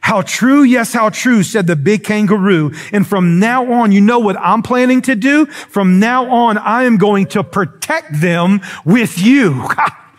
How 0.00 0.22
true, 0.22 0.62
yes, 0.62 0.92
how 0.92 1.10
true, 1.10 1.42
said 1.42 1.66
the 1.66 1.76
big 1.76 2.04
kangaroo. 2.04 2.72
And 2.92 3.06
from 3.06 3.38
now 3.38 3.70
on, 3.72 3.92
you 3.92 4.00
know 4.00 4.18
what 4.18 4.36
I'm 4.38 4.62
planning 4.62 5.02
to 5.02 5.14
do? 5.14 5.46
From 5.46 5.98
now 5.98 6.30
on, 6.30 6.58
I 6.58 6.84
am 6.84 6.96
going 6.96 7.26
to 7.28 7.44
protect 7.44 8.20
them 8.20 8.60
with 8.84 9.18
you. 9.18 9.68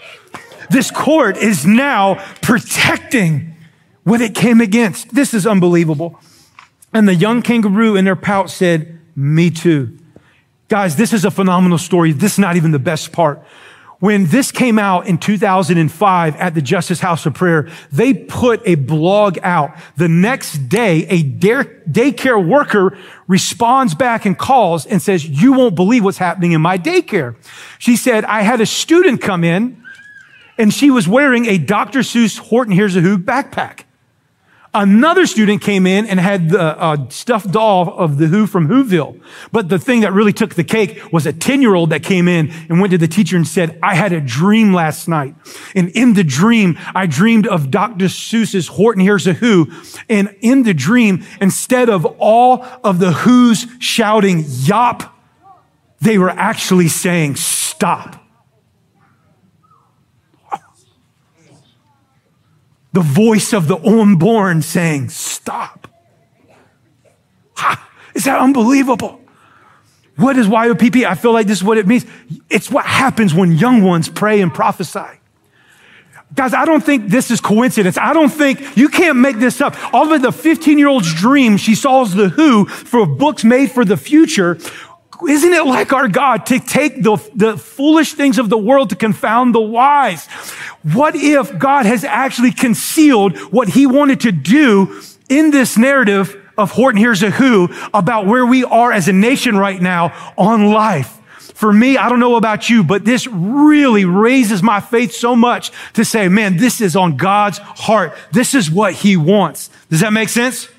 this 0.69 0.91
court 0.91 1.37
is 1.37 1.65
now 1.65 2.23
protecting 2.41 3.55
what 4.03 4.21
it 4.21 4.35
came 4.35 4.61
against. 4.61 5.13
This 5.13 5.33
is 5.33 5.47
unbelievable. 5.47 6.19
And 6.93 7.07
the 7.07 7.15
young 7.15 7.41
kangaroo 7.41 7.95
in 7.95 8.05
their 8.05 8.15
pouch 8.15 8.51
said, 8.51 8.99
Me 9.15 9.49
too. 9.49 9.97
Guys, 10.67 10.95
this 10.95 11.13
is 11.13 11.25
a 11.25 11.31
phenomenal 11.31 11.77
story. 11.77 12.11
This 12.11 12.33
is 12.33 12.39
not 12.39 12.55
even 12.55 12.71
the 12.71 12.79
best 12.79 13.11
part. 13.11 13.43
When 13.99 14.27
this 14.27 14.51
came 14.51 14.79
out 14.79 15.07
in 15.07 15.17
2005 15.17 16.35
at 16.37 16.55
the 16.55 16.61
Justice 16.61 17.01
House 17.01 17.25
of 17.25 17.33
Prayer, 17.33 17.69
they 17.91 18.13
put 18.13 18.61
a 18.65 18.75
blog 18.75 19.37
out. 19.43 19.75
The 19.97 20.07
next 20.07 20.69
day, 20.69 21.05
a 21.07 21.21
daycare 21.21 22.47
worker 22.47 22.97
responds 23.27 23.93
back 23.93 24.25
and 24.25 24.37
calls 24.37 24.85
and 24.85 25.01
says, 25.01 25.27
you 25.27 25.51
won't 25.51 25.75
believe 25.75 26.05
what's 26.05 26.17
happening 26.17 26.53
in 26.53 26.61
my 26.61 26.77
daycare. 26.77 27.35
She 27.77 27.97
said, 27.97 28.23
I 28.23 28.41
had 28.41 28.61
a 28.61 28.65
student 28.65 29.19
come 29.21 29.43
in 29.43 29.83
and 30.57 30.73
she 30.73 30.89
was 30.91 31.05
wearing 31.05 31.45
a 31.47 31.57
Dr. 31.57 31.99
Seuss 31.99 32.37
Horton 32.37 32.73
Hears 32.73 32.95
a 32.95 33.01
Who 33.01 33.17
backpack. 33.17 33.81
Another 34.73 35.25
student 35.25 35.63
came 35.63 35.87
in 35.87 36.05
and 36.05 36.19
had 36.19 36.49
the 36.49 36.61
uh, 36.61 37.09
stuffed 37.09 37.51
doll 37.51 37.91
of 37.97 38.19
the 38.19 38.27
Who 38.27 38.45
from 38.45 38.67
Whoville. 38.67 39.19
But 39.51 39.69
the 39.69 39.79
thing 39.79 40.01
that 40.01 40.13
really 40.13 40.31
took 40.31 40.53
the 40.53 40.63
cake 40.63 41.01
was 41.11 41.25
a 41.25 41.33
10 41.33 41.61
year 41.61 41.73
old 41.73 41.89
that 41.89 42.03
came 42.03 42.27
in 42.27 42.51
and 42.69 42.79
went 42.79 42.91
to 42.91 42.97
the 42.99 43.07
teacher 43.07 43.35
and 43.35 43.47
said, 43.47 43.79
I 43.81 43.95
had 43.95 44.13
a 44.13 44.21
dream 44.21 44.71
last 44.71 45.07
night. 45.07 45.33
And 45.73 45.89
in 45.89 46.13
the 46.13 46.23
dream, 46.23 46.77
I 46.93 47.07
dreamed 47.07 47.47
of 47.47 47.71
Dr. 47.71 48.05
Seuss's 48.05 48.67
Horton 48.67 49.01
Hears 49.01 49.25
a 49.25 49.33
Who. 49.33 49.71
And 50.07 50.35
in 50.41 50.63
the 50.63 50.75
dream, 50.75 51.25
instead 51.41 51.89
of 51.89 52.05
all 52.19 52.63
of 52.83 52.99
the 52.99 53.11
Who's 53.11 53.65
shouting, 53.79 54.45
yop, 54.47 55.15
they 55.99 56.19
were 56.19 56.29
actually 56.29 56.89
saying, 56.89 57.37
stop. 57.37 58.23
The 62.93 63.01
voice 63.01 63.53
of 63.53 63.67
the 63.67 63.77
unborn 63.77 64.61
saying, 64.61 65.09
Stop. 65.09 65.87
Ha, 67.55 67.89
is 68.15 68.25
that 68.25 68.39
unbelievable? 68.39 69.19
What 70.15 70.37
is 70.37 70.47
YOPP? 70.47 71.05
I 71.05 71.15
feel 71.15 71.31
like 71.31 71.47
this 71.47 71.59
is 71.59 71.63
what 71.63 71.77
it 71.77 71.87
means. 71.87 72.05
It's 72.49 72.69
what 72.69 72.85
happens 72.85 73.33
when 73.33 73.53
young 73.53 73.83
ones 73.83 74.09
pray 74.09 74.41
and 74.41 74.53
prophesy. 74.53 75.19
Guys, 76.35 76.53
I 76.53 76.65
don't 76.65 76.83
think 76.83 77.07
this 77.07 77.31
is 77.31 77.41
coincidence. 77.41 77.97
I 77.97 78.13
don't 78.13 78.29
think 78.29 78.77
you 78.77 78.89
can't 78.89 79.17
make 79.17 79.39
this 79.39 79.61
up. 79.61 79.75
All 79.93 80.13
of 80.13 80.21
the 80.21 80.31
15 80.31 80.77
year 80.77 80.87
old's 80.87 81.13
dream, 81.13 81.57
she 81.57 81.73
saw 81.73 82.03
the 82.03 82.29
who 82.29 82.65
for 82.65 83.05
books 83.05 83.43
made 83.43 83.71
for 83.71 83.83
the 83.83 83.97
future 83.97 84.59
isn't 85.27 85.53
it 85.53 85.65
like 85.65 85.91
our 85.91 86.07
God 86.07 86.45
to 86.47 86.59
take 86.59 87.03
the, 87.03 87.17
the 87.35 87.57
foolish 87.57 88.13
things 88.13 88.37
of 88.37 88.49
the 88.49 88.57
world 88.57 88.91
to 88.91 88.95
confound 88.95 89.53
the 89.53 89.61
wise? 89.61 90.27
What 90.83 91.15
if 91.15 91.57
God 91.59 91.85
has 91.85 92.03
actually 92.03 92.51
concealed 92.51 93.37
what 93.51 93.69
he 93.69 93.85
wanted 93.85 94.21
to 94.21 94.31
do 94.31 95.01
in 95.27 95.51
this 95.51 95.77
narrative 95.77 96.35
of 96.57 96.71
Horton 96.71 96.99
Hears 96.99 97.23
a 97.23 97.31
Who 97.31 97.69
about 97.93 98.27
where 98.27 98.45
we 98.45 98.63
are 98.63 98.91
as 98.91 99.07
a 99.07 99.13
nation 99.13 99.57
right 99.57 99.81
now 99.81 100.33
on 100.37 100.71
life? 100.71 101.15
For 101.37 101.73
me, 101.73 101.97
I 101.97 102.07
don't 102.07 102.21
know 102.21 102.35
about 102.35 102.69
you, 102.69 102.85
but 102.85 103.03
this 103.03 103.27
really 103.27 104.05
raises 104.05 104.63
my 104.63 104.79
faith 104.79 105.11
so 105.11 105.35
much 105.35 105.71
to 105.93 106.05
say, 106.05 106.29
man, 106.29 106.55
this 106.55 106.79
is 106.79 106.95
on 106.95 107.17
God's 107.17 107.57
heart. 107.57 108.15
This 108.31 108.53
is 108.53 108.71
what 108.71 108.93
he 108.93 109.17
wants. 109.17 109.69
Does 109.89 109.99
that 109.99 110.13
make 110.13 110.29
sense? 110.29 110.69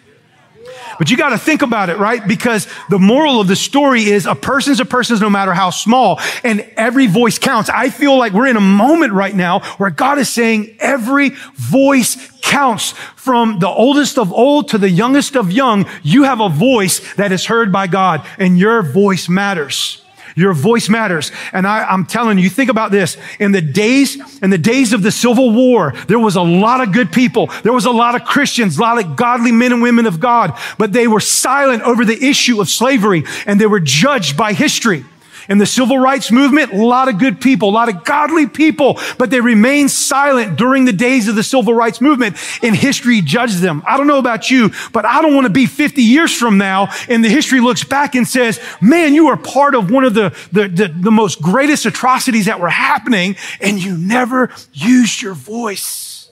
But 0.98 1.10
you 1.10 1.16
got 1.16 1.30
to 1.30 1.38
think 1.38 1.62
about 1.62 1.90
it, 1.90 1.98
right? 1.98 2.26
Because 2.26 2.66
the 2.88 2.98
moral 2.98 3.40
of 3.40 3.48
the 3.48 3.56
story 3.56 4.04
is 4.04 4.26
a 4.26 4.34
person's 4.34 4.80
a 4.80 4.84
person 4.84 5.10
no 5.18 5.30
matter 5.30 5.52
how 5.52 5.70
small 5.70 6.20
and 6.44 6.60
every 6.76 7.06
voice 7.06 7.38
counts. 7.38 7.68
I 7.68 7.90
feel 7.90 8.16
like 8.16 8.32
we're 8.32 8.46
in 8.46 8.56
a 8.56 8.60
moment 8.60 9.12
right 9.12 9.34
now 9.34 9.60
where 9.78 9.90
God 9.90 10.18
is 10.18 10.28
saying 10.28 10.76
every 10.78 11.30
voice 11.54 12.30
counts 12.42 12.92
from 13.16 13.58
the 13.58 13.68
oldest 13.68 14.18
of 14.18 14.32
old 14.32 14.68
to 14.68 14.78
the 14.78 14.88
youngest 14.88 15.36
of 15.36 15.50
young. 15.50 15.86
You 16.02 16.24
have 16.24 16.40
a 16.40 16.48
voice 16.48 17.14
that 17.14 17.32
is 17.32 17.46
heard 17.46 17.72
by 17.72 17.86
God 17.86 18.24
and 18.38 18.58
your 18.58 18.82
voice 18.82 19.28
matters. 19.28 20.02
Your 20.36 20.52
voice 20.52 20.88
matters. 20.88 21.32
And 21.52 21.66
I, 21.66 21.92
am 21.92 22.06
telling 22.06 22.38
you, 22.38 22.48
think 22.48 22.70
about 22.70 22.90
this. 22.90 23.16
In 23.38 23.52
the 23.52 23.60
days, 23.60 24.18
in 24.42 24.50
the 24.50 24.58
days 24.58 24.92
of 24.92 25.02
the 25.02 25.10
Civil 25.10 25.52
War, 25.52 25.92
there 26.08 26.18
was 26.18 26.36
a 26.36 26.42
lot 26.42 26.80
of 26.80 26.92
good 26.92 27.12
people. 27.12 27.48
There 27.62 27.72
was 27.72 27.86
a 27.86 27.90
lot 27.90 28.14
of 28.14 28.24
Christians, 28.24 28.78
a 28.78 28.80
lot 28.80 29.04
of 29.04 29.16
godly 29.16 29.52
men 29.52 29.72
and 29.72 29.82
women 29.82 30.06
of 30.06 30.20
God, 30.20 30.58
but 30.78 30.92
they 30.92 31.08
were 31.08 31.20
silent 31.20 31.82
over 31.82 32.04
the 32.04 32.24
issue 32.24 32.60
of 32.60 32.68
slavery 32.68 33.24
and 33.46 33.60
they 33.60 33.66
were 33.66 33.80
judged 33.80 34.36
by 34.36 34.52
history. 34.52 35.04
In 35.50 35.58
the 35.58 35.66
civil 35.66 35.98
rights 35.98 36.30
movement, 36.30 36.72
a 36.72 36.76
lot 36.76 37.08
of 37.08 37.18
good 37.18 37.40
people, 37.40 37.70
a 37.70 37.72
lot 37.72 37.88
of 37.88 38.04
godly 38.04 38.46
people, 38.46 39.00
but 39.18 39.30
they 39.30 39.40
remained 39.40 39.90
silent 39.90 40.56
during 40.56 40.84
the 40.84 40.92
days 40.92 41.26
of 41.26 41.34
the 41.34 41.42
civil 41.42 41.74
rights 41.74 42.00
movement 42.00 42.36
and 42.62 42.76
history 42.76 43.20
judged 43.20 43.58
them. 43.58 43.82
I 43.84 43.96
don't 43.96 44.06
know 44.06 44.20
about 44.20 44.48
you, 44.48 44.70
but 44.92 45.04
I 45.04 45.20
don't 45.20 45.34
want 45.34 45.46
to 45.46 45.52
be 45.52 45.66
50 45.66 46.02
years 46.02 46.32
from 46.32 46.56
now 46.56 46.92
and 47.08 47.24
the 47.24 47.28
history 47.28 47.58
looks 47.58 47.82
back 47.82 48.14
and 48.14 48.28
says, 48.28 48.60
man, 48.80 49.12
you 49.12 49.26
are 49.26 49.36
part 49.36 49.74
of 49.74 49.90
one 49.90 50.04
of 50.04 50.14
the, 50.14 50.32
the, 50.52 50.68
the, 50.68 50.86
the 50.86 51.10
most 51.10 51.42
greatest 51.42 51.84
atrocities 51.84 52.46
that 52.46 52.60
were 52.60 52.68
happening 52.68 53.34
and 53.60 53.82
you 53.82 53.98
never 53.98 54.52
used 54.72 55.20
your 55.20 55.34
voice. 55.34 56.30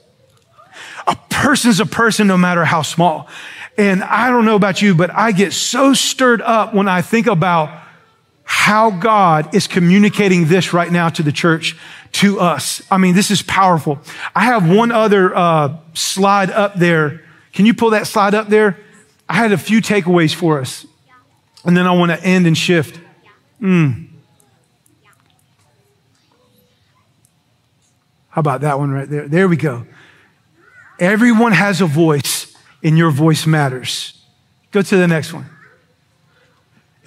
A 1.08 1.16
person's 1.28 1.80
a 1.80 1.86
person 1.86 2.28
no 2.28 2.38
matter 2.38 2.64
how 2.64 2.82
small. 2.82 3.28
And 3.76 4.04
I 4.04 4.30
don't 4.30 4.44
know 4.44 4.54
about 4.54 4.80
you, 4.80 4.94
but 4.94 5.12
I 5.12 5.32
get 5.32 5.52
so 5.52 5.92
stirred 5.92 6.40
up 6.40 6.72
when 6.72 6.86
I 6.86 7.02
think 7.02 7.26
about 7.26 7.87
how 8.50 8.90
God 8.90 9.54
is 9.54 9.66
communicating 9.66 10.46
this 10.46 10.72
right 10.72 10.90
now 10.90 11.10
to 11.10 11.22
the 11.22 11.32
church, 11.32 11.76
to 12.12 12.40
us. 12.40 12.80
I 12.90 12.96
mean, 12.96 13.14
this 13.14 13.30
is 13.30 13.42
powerful. 13.42 13.98
I 14.34 14.44
have 14.44 14.66
one 14.66 14.90
other 14.90 15.36
uh, 15.36 15.76
slide 15.92 16.50
up 16.50 16.74
there. 16.74 17.20
Can 17.52 17.66
you 17.66 17.74
pull 17.74 17.90
that 17.90 18.06
slide 18.06 18.34
up 18.34 18.48
there? 18.48 18.78
I 19.28 19.34
had 19.34 19.52
a 19.52 19.58
few 19.58 19.82
takeaways 19.82 20.34
for 20.34 20.60
us. 20.60 20.86
And 21.66 21.76
then 21.76 21.86
I 21.86 21.92
want 21.92 22.10
to 22.10 22.24
end 22.24 22.46
and 22.46 22.56
shift. 22.56 22.98
Mm. 23.60 24.08
How 28.30 28.40
about 28.40 28.62
that 28.62 28.78
one 28.78 28.90
right 28.90 29.10
there? 29.10 29.28
There 29.28 29.46
we 29.46 29.58
go. 29.58 29.84
Everyone 30.98 31.52
has 31.52 31.82
a 31.82 31.86
voice, 31.86 32.56
and 32.82 32.96
your 32.96 33.10
voice 33.10 33.46
matters. 33.46 34.18
Go 34.70 34.80
to 34.80 34.96
the 34.96 35.06
next 35.06 35.34
one. 35.34 35.50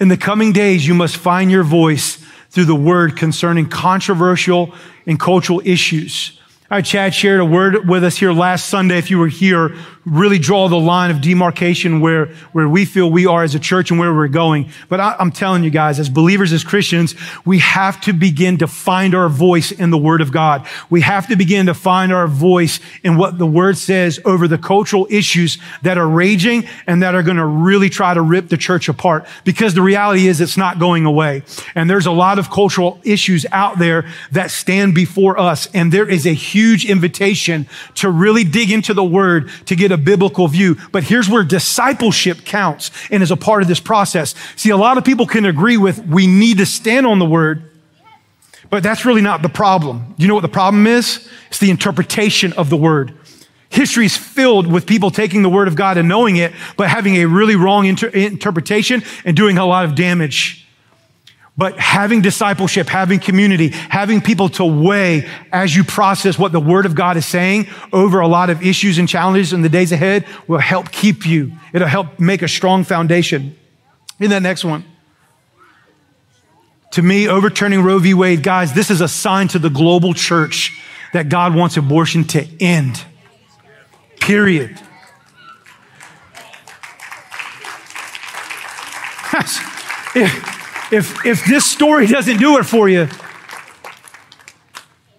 In 0.02 0.08
the 0.08 0.16
coming 0.16 0.52
days, 0.52 0.84
you 0.84 0.94
must 0.94 1.16
find 1.16 1.48
your 1.48 1.62
voice 1.62 2.16
through 2.50 2.64
the 2.64 2.74
word 2.74 3.16
concerning 3.16 3.68
controversial 3.68 4.74
and 5.06 5.16
cultural 5.16 5.62
issues. 5.64 6.40
All 6.68 6.78
right, 6.78 6.84
Chad 6.84 7.14
shared 7.14 7.38
a 7.38 7.44
word 7.44 7.88
with 7.88 8.02
us 8.02 8.16
here 8.16 8.32
last 8.32 8.68
Sunday. 8.68 8.98
If 8.98 9.12
you 9.12 9.20
were 9.20 9.28
here, 9.28 9.76
really 10.04 10.38
draw 10.38 10.68
the 10.68 10.78
line 10.78 11.12
of 11.12 11.20
demarcation 11.20 12.00
where, 12.00 12.26
where 12.52 12.68
we 12.68 12.84
feel 12.84 13.10
we 13.10 13.24
are 13.24 13.44
as 13.44 13.54
a 13.54 13.60
church 13.60 13.90
and 13.90 14.00
where 14.00 14.12
we're 14.12 14.26
going. 14.26 14.68
But 14.88 14.98
I, 14.98 15.14
am 15.20 15.30
telling 15.30 15.62
you 15.62 15.70
guys, 15.70 16.00
as 16.00 16.08
believers, 16.08 16.52
as 16.52 16.64
Christians, 16.64 17.14
we 17.44 17.60
have 17.60 18.00
to 18.02 18.12
begin 18.12 18.58
to 18.58 18.66
find 18.66 19.14
our 19.14 19.28
voice 19.28 19.70
in 19.70 19.90
the 19.90 19.98
Word 19.98 20.20
of 20.20 20.32
God. 20.32 20.66
We 20.90 21.02
have 21.02 21.28
to 21.28 21.36
begin 21.36 21.66
to 21.66 21.74
find 21.74 22.12
our 22.12 22.26
voice 22.26 22.80
in 23.04 23.16
what 23.16 23.38
the 23.38 23.46
Word 23.46 23.78
says 23.78 24.18
over 24.24 24.48
the 24.48 24.58
cultural 24.58 25.06
issues 25.08 25.58
that 25.82 25.98
are 25.98 26.08
raging 26.08 26.66
and 26.88 27.02
that 27.02 27.14
are 27.14 27.22
going 27.22 27.36
to 27.36 27.46
really 27.46 27.88
try 27.88 28.12
to 28.12 28.22
rip 28.22 28.48
the 28.48 28.56
church 28.56 28.88
apart. 28.88 29.24
Because 29.44 29.74
the 29.74 29.82
reality 29.82 30.26
is 30.26 30.40
it's 30.40 30.56
not 30.56 30.80
going 30.80 31.06
away. 31.06 31.42
And 31.76 31.88
there's 31.88 32.06
a 32.06 32.12
lot 32.12 32.40
of 32.40 32.50
cultural 32.50 33.00
issues 33.04 33.46
out 33.52 33.78
there 33.78 34.06
that 34.32 34.50
stand 34.50 34.96
before 34.96 35.38
us. 35.38 35.68
And 35.72 35.92
there 35.92 36.08
is 36.08 36.26
a 36.26 36.34
huge 36.34 36.84
invitation 36.86 37.68
to 37.96 38.10
really 38.10 38.42
dig 38.42 38.72
into 38.72 38.94
the 38.94 39.04
Word 39.04 39.48
to 39.66 39.76
get 39.76 39.91
a 39.92 39.96
biblical 39.96 40.48
view. 40.48 40.76
But 40.90 41.04
here's 41.04 41.28
where 41.28 41.44
discipleship 41.44 42.44
counts 42.44 42.90
and 43.10 43.22
is 43.22 43.30
a 43.30 43.36
part 43.36 43.62
of 43.62 43.68
this 43.68 43.80
process. 43.80 44.34
See, 44.56 44.70
a 44.70 44.76
lot 44.76 44.98
of 44.98 45.04
people 45.04 45.26
can 45.26 45.44
agree 45.44 45.76
with 45.76 46.04
we 46.06 46.26
need 46.26 46.58
to 46.58 46.66
stand 46.66 47.06
on 47.06 47.18
the 47.18 47.26
word, 47.26 47.70
but 48.70 48.82
that's 48.82 49.04
really 49.04 49.22
not 49.22 49.42
the 49.42 49.48
problem. 49.48 50.14
You 50.18 50.28
know 50.28 50.34
what 50.34 50.40
the 50.40 50.48
problem 50.48 50.86
is? 50.86 51.28
It's 51.48 51.58
the 51.58 51.70
interpretation 51.70 52.52
of 52.54 52.70
the 52.70 52.76
word. 52.76 53.14
History 53.68 54.04
is 54.04 54.16
filled 54.16 54.66
with 54.66 54.86
people 54.86 55.10
taking 55.10 55.42
the 55.42 55.48
word 55.48 55.66
of 55.66 55.76
God 55.76 55.96
and 55.96 56.06
knowing 56.06 56.36
it, 56.36 56.52
but 56.76 56.88
having 56.88 57.16
a 57.16 57.24
really 57.24 57.56
wrong 57.56 57.86
inter- 57.86 58.08
interpretation 58.08 59.02
and 59.24 59.34
doing 59.34 59.56
a 59.56 59.64
lot 59.64 59.86
of 59.86 59.94
damage. 59.94 60.61
But 61.56 61.78
having 61.78 62.22
discipleship, 62.22 62.88
having 62.88 63.20
community, 63.20 63.68
having 63.68 64.22
people 64.22 64.48
to 64.50 64.64
weigh 64.64 65.28
as 65.52 65.76
you 65.76 65.84
process 65.84 66.38
what 66.38 66.52
the 66.52 66.60
word 66.60 66.86
of 66.86 66.94
God 66.94 67.18
is 67.18 67.26
saying 67.26 67.68
over 67.92 68.20
a 68.20 68.28
lot 68.28 68.48
of 68.48 68.62
issues 68.62 68.96
and 68.98 69.06
challenges 69.06 69.52
in 69.52 69.60
the 69.60 69.68
days 69.68 69.92
ahead 69.92 70.26
will 70.48 70.58
help 70.58 70.90
keep 70.90 71.26
you. 71.26 71.52
It'll 71.74 71.88
help 71.88 72.18
make 72.18 72.40
a 72.40 72.48
strong 72.48 72.84
foundation. 72.84 73.54
In 74.18 74.30
that 74.30 74.42
next 74.42 74.64
one. 74.64 74.84
To 76.92 77.02
me, 77.02 77.28
overturning 77.28 77.82
Roe 77.82 77.98
v. 77.98 78.14
Wade, 78.14 78.42
guys, 78.42 78.72
this 78.72 78.90
is 78.90 79.00
a 79.00 79.08
sign 79.08 79.48
to 79.48 79.58
the 79.58 79.70
global 79.70 80.14
church 80.14 80.78
that 81.12 81.28
God 81.28 81.54
wants 81.54 81.76
abortion 81.76 82.24
to 82.28 82.46
end. 82.60 83.04
Period. 84.20 84.78
if, 90.14 90.61
if, 90.92 91.24
if 91.24 91.44
this 91.46 91.64
story 91.64 92.06
doesn't 92.06 92.36
do 92.36 92.58
it 92.58 92.64
for 92.64 92.88
you, 92.88 93.08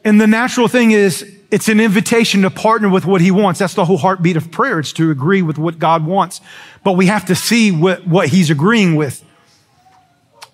and 0.05 0.21
the 0.21 0.27
natural 0.27 0.67
thing 0.67 0.91
is, 0.91 1.29
it's 1.49 1.67
an 1.67 1.79
invitation 1.79 2.41
to 2.41 2.49
partner 2.49 2.89
with 2.89 3.05
what 3.05 3.21
he 3.21 3.31
wants. 3.31 3.59
That's 3.59 3.73
the 3.73 3.85
whole 3.85 3.97
heartbeat 3.97 4.37
of 4.37 4.51
prayer. 4.51 4.79
It's 4.79 4.93
to 4.93 5.11
agree 5.11 5.41
with 5.41 5.57
what 5.57 5.79
God 5.79 6.05
wants. 6.05 6.41
But 6.83 6.93
we 6.93 7.05
have 7.07 7.25
to 7.25 7.35
see 7.35 7.71
what, 7.71 8.07
what 8.07 8.29
he's 8.29 8.49
agreeing 8.49 8.95
with. 8.95 9.23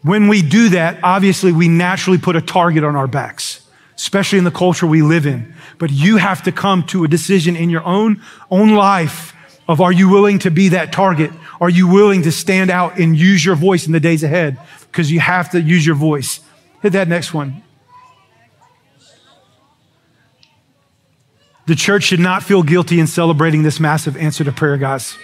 When 0.02 0.28
we 0.28 0.42
do 0.42 0.70
that, 0.70 1.00
obviously 1.04 1.52
we 1.52 1.68
naturally 1.68 2.18
put 2.18 2.36
a 2.36 2.42
target 2.42 2.84
on 2.84 2.96
our 2.96 3.08
backs, 3.08 3.66
especially 3.96 4.40
in 4.40 4.46
the 4.46 4.52
culture 4.52 4.86
we 4.88 5.02
live 5.02 5.26
in. 5.26 5.54
But 5.78 5.90
you 5.90 6.18
have 6.18 6.44
to 6.44 6.52
come 6.52 6.84
to 6.88 7.04
a 7.04 7.08
decision 7.08 7.56
in 7.56 7.70
your 7.70 7.84
own, 7.84 8.22
own 8.52 8.76
life 8.76 9.34
of 9.68 9.82
are 9.82 9.92
you 9.92 10.10
willing 10.10 10.40
to 10.40 10.52
be 10.52 10.70
that 10.70 10.92
target? 10.92 11.32
Are 11.62 11.70
you 11.70 11.88
willing 11.88 12.24
to 12.24 12.32
stand 12.32 12.70
out 12.70 13.00
and 13.00 13.18
use 13.18 13.44
your 13.44 13.56
voice 13.56 13.86
in 13.86 13.94
the 13.94 14.00
days 14.00 14.24
ahead? 14.24 14.58
Because 14.92 15.12
you 15.12 15.20
have 15.20 15.52
to 15.52 15.62
use 15.62 15.86
your 15.86 15.96
voice. 15.96 16.42
Hit 16.82 16.94
that 16.94 17.08
next 17.08 17.34
one. 17.34 17.64
The 21.68 21.76
church 21.76 22.06
should 22.06 22.20
not 22.20 22.42
feel 22.42 22.64
guilty 22.64 23.00
in 23.00 23.06
celebrating 23.06 23.62
this 23.62 23.80
massive 23.80 24.18
answer 24.18 24.44
to 24.44 24.52
prayer, 24.52 24.78
guys. 24.78 25.16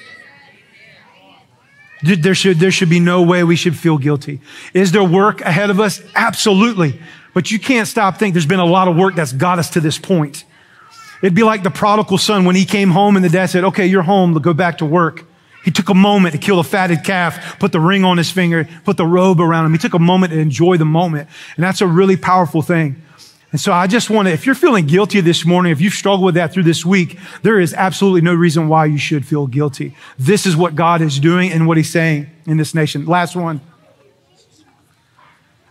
There 2.04 2.36
should, 2.36 2.60
there 2.60 2.70
should 2.70 2.90
be 2.90 3.00
no 3.00 3.24
way 3.24 3.44
we 3.44 3.56
should 3.56 3.76
feel 3.76 3.98
guilty. 3.98 4.42
Is 4.74 4.92
there 4.92 5.04
work 5.04 5.42
ahead 5.42 5.72
of 5.72 5.80
us? 5.80 6.04
Absolutely. 6.14 7.00
But 7.34 7.50
you 7.50 7.58
can't 7.58 7.88
stop 7.88 8.18
thinking 8.18 8.34
there's 8.34 8.46
been 8.46 8.60
a 8.60 8.66
lot 8.66 8.88
of 8.88 8.96
work 8.96 9.16
that's 9.16 9.34
got 9.34 9.58
us 9.58 9.72
to 9.72 9.80
this 9.80 9.98
point. 9.98 10.44
It'd 11.24 11.34
be 11.34 11.42
like 11.42 11.64
the 11.64 11.72
prodigal 11.72 12.20
son 12.20 12.46
when 12.46 12.56
he 12.56 12.66
came 12.66 12.92
home 12.92 13.16
and 13.16 13.26
the 13.26 13.30
dad 13.30 13.48
said, 13.48 13.64
okay, 13.64 13.88
you're 13.88 14.04
home, 14.04 14.34
go 14.34 14.54
back 14.54 14.78
to 14.80 14.86
work. 14.86 15.26
He 15.66 15.72
took 15.72 15.90
a 15.90 15.96
moment 15.96 16.34
to 16.34 16.38
kill 16.38 16.60
a 16.60 16.64
fatted 16.64 17.04
calf, 17.04 17.58
put 17.60 17.72
the 17.72 17.80
ring 17.80 18.06
on 18.06 18.18
his 18.18 18.30
finger, 18.30 18.70
put 18.84 18.98
the 18.98 19.06
robe 19.06 19.42
around 19.42 19.66
him. 19.66 19.72
He 19.72 19.80
took 19.80 19.96
a 19.96 20.00
moment 20.00 20.32
to 20.32 20.40
enjoy 20.40 20.78
the 20.78 20.86
moment. 20.86 21.28
And 21.56 21.64
that's 21.64 21.82
a 21.82 21.88
really 21.88 22.16
powerful 22.16 22.62
thing. 22.62 23.02
And 23.52 23.60
so 23.60 23.74
I 23.74 23.88
just 23.88 24.10
want 24.10 24.28
to, 24.28 24.34
if 24.34 24.46
you're 24.46 24.54
feeling 24.54 24.86
guilty 24.86 25.22
this 25.22 25.44
morning, 25.44 25.72
if 25.72 25.82
you've 25.82 25.94
struggled 25.94 26.26
with 26.26 26.36
that 26.36 26.54
through 26.54 26.64
this 26.64 26.86
week, 26.86 27.18
there 27.42 27.60
is 27.60 27.74
absolutely 27.74 28.22
no 28.22 28.36
reason 28.36 28.68
why 28.68 28.86
you 28.86 29.00
should 29.00 29.26
feel 29.26 29.48
guilty. 29.48 29.96
This 30.20 30.46
is 30.46 30.56
what 30.56 30.76
God 30.76 31.02
is 31.02 31.20
doing 31.20 31.52
and 31.52 31.66
what 31.66 31.78
he's 31.78 31.90
saying 31.90 32.30
in 32.46 32.58
this 32.58 32.76
nation. 32.76 33.08
Last 33.08 33.36
one. 33.36 33.60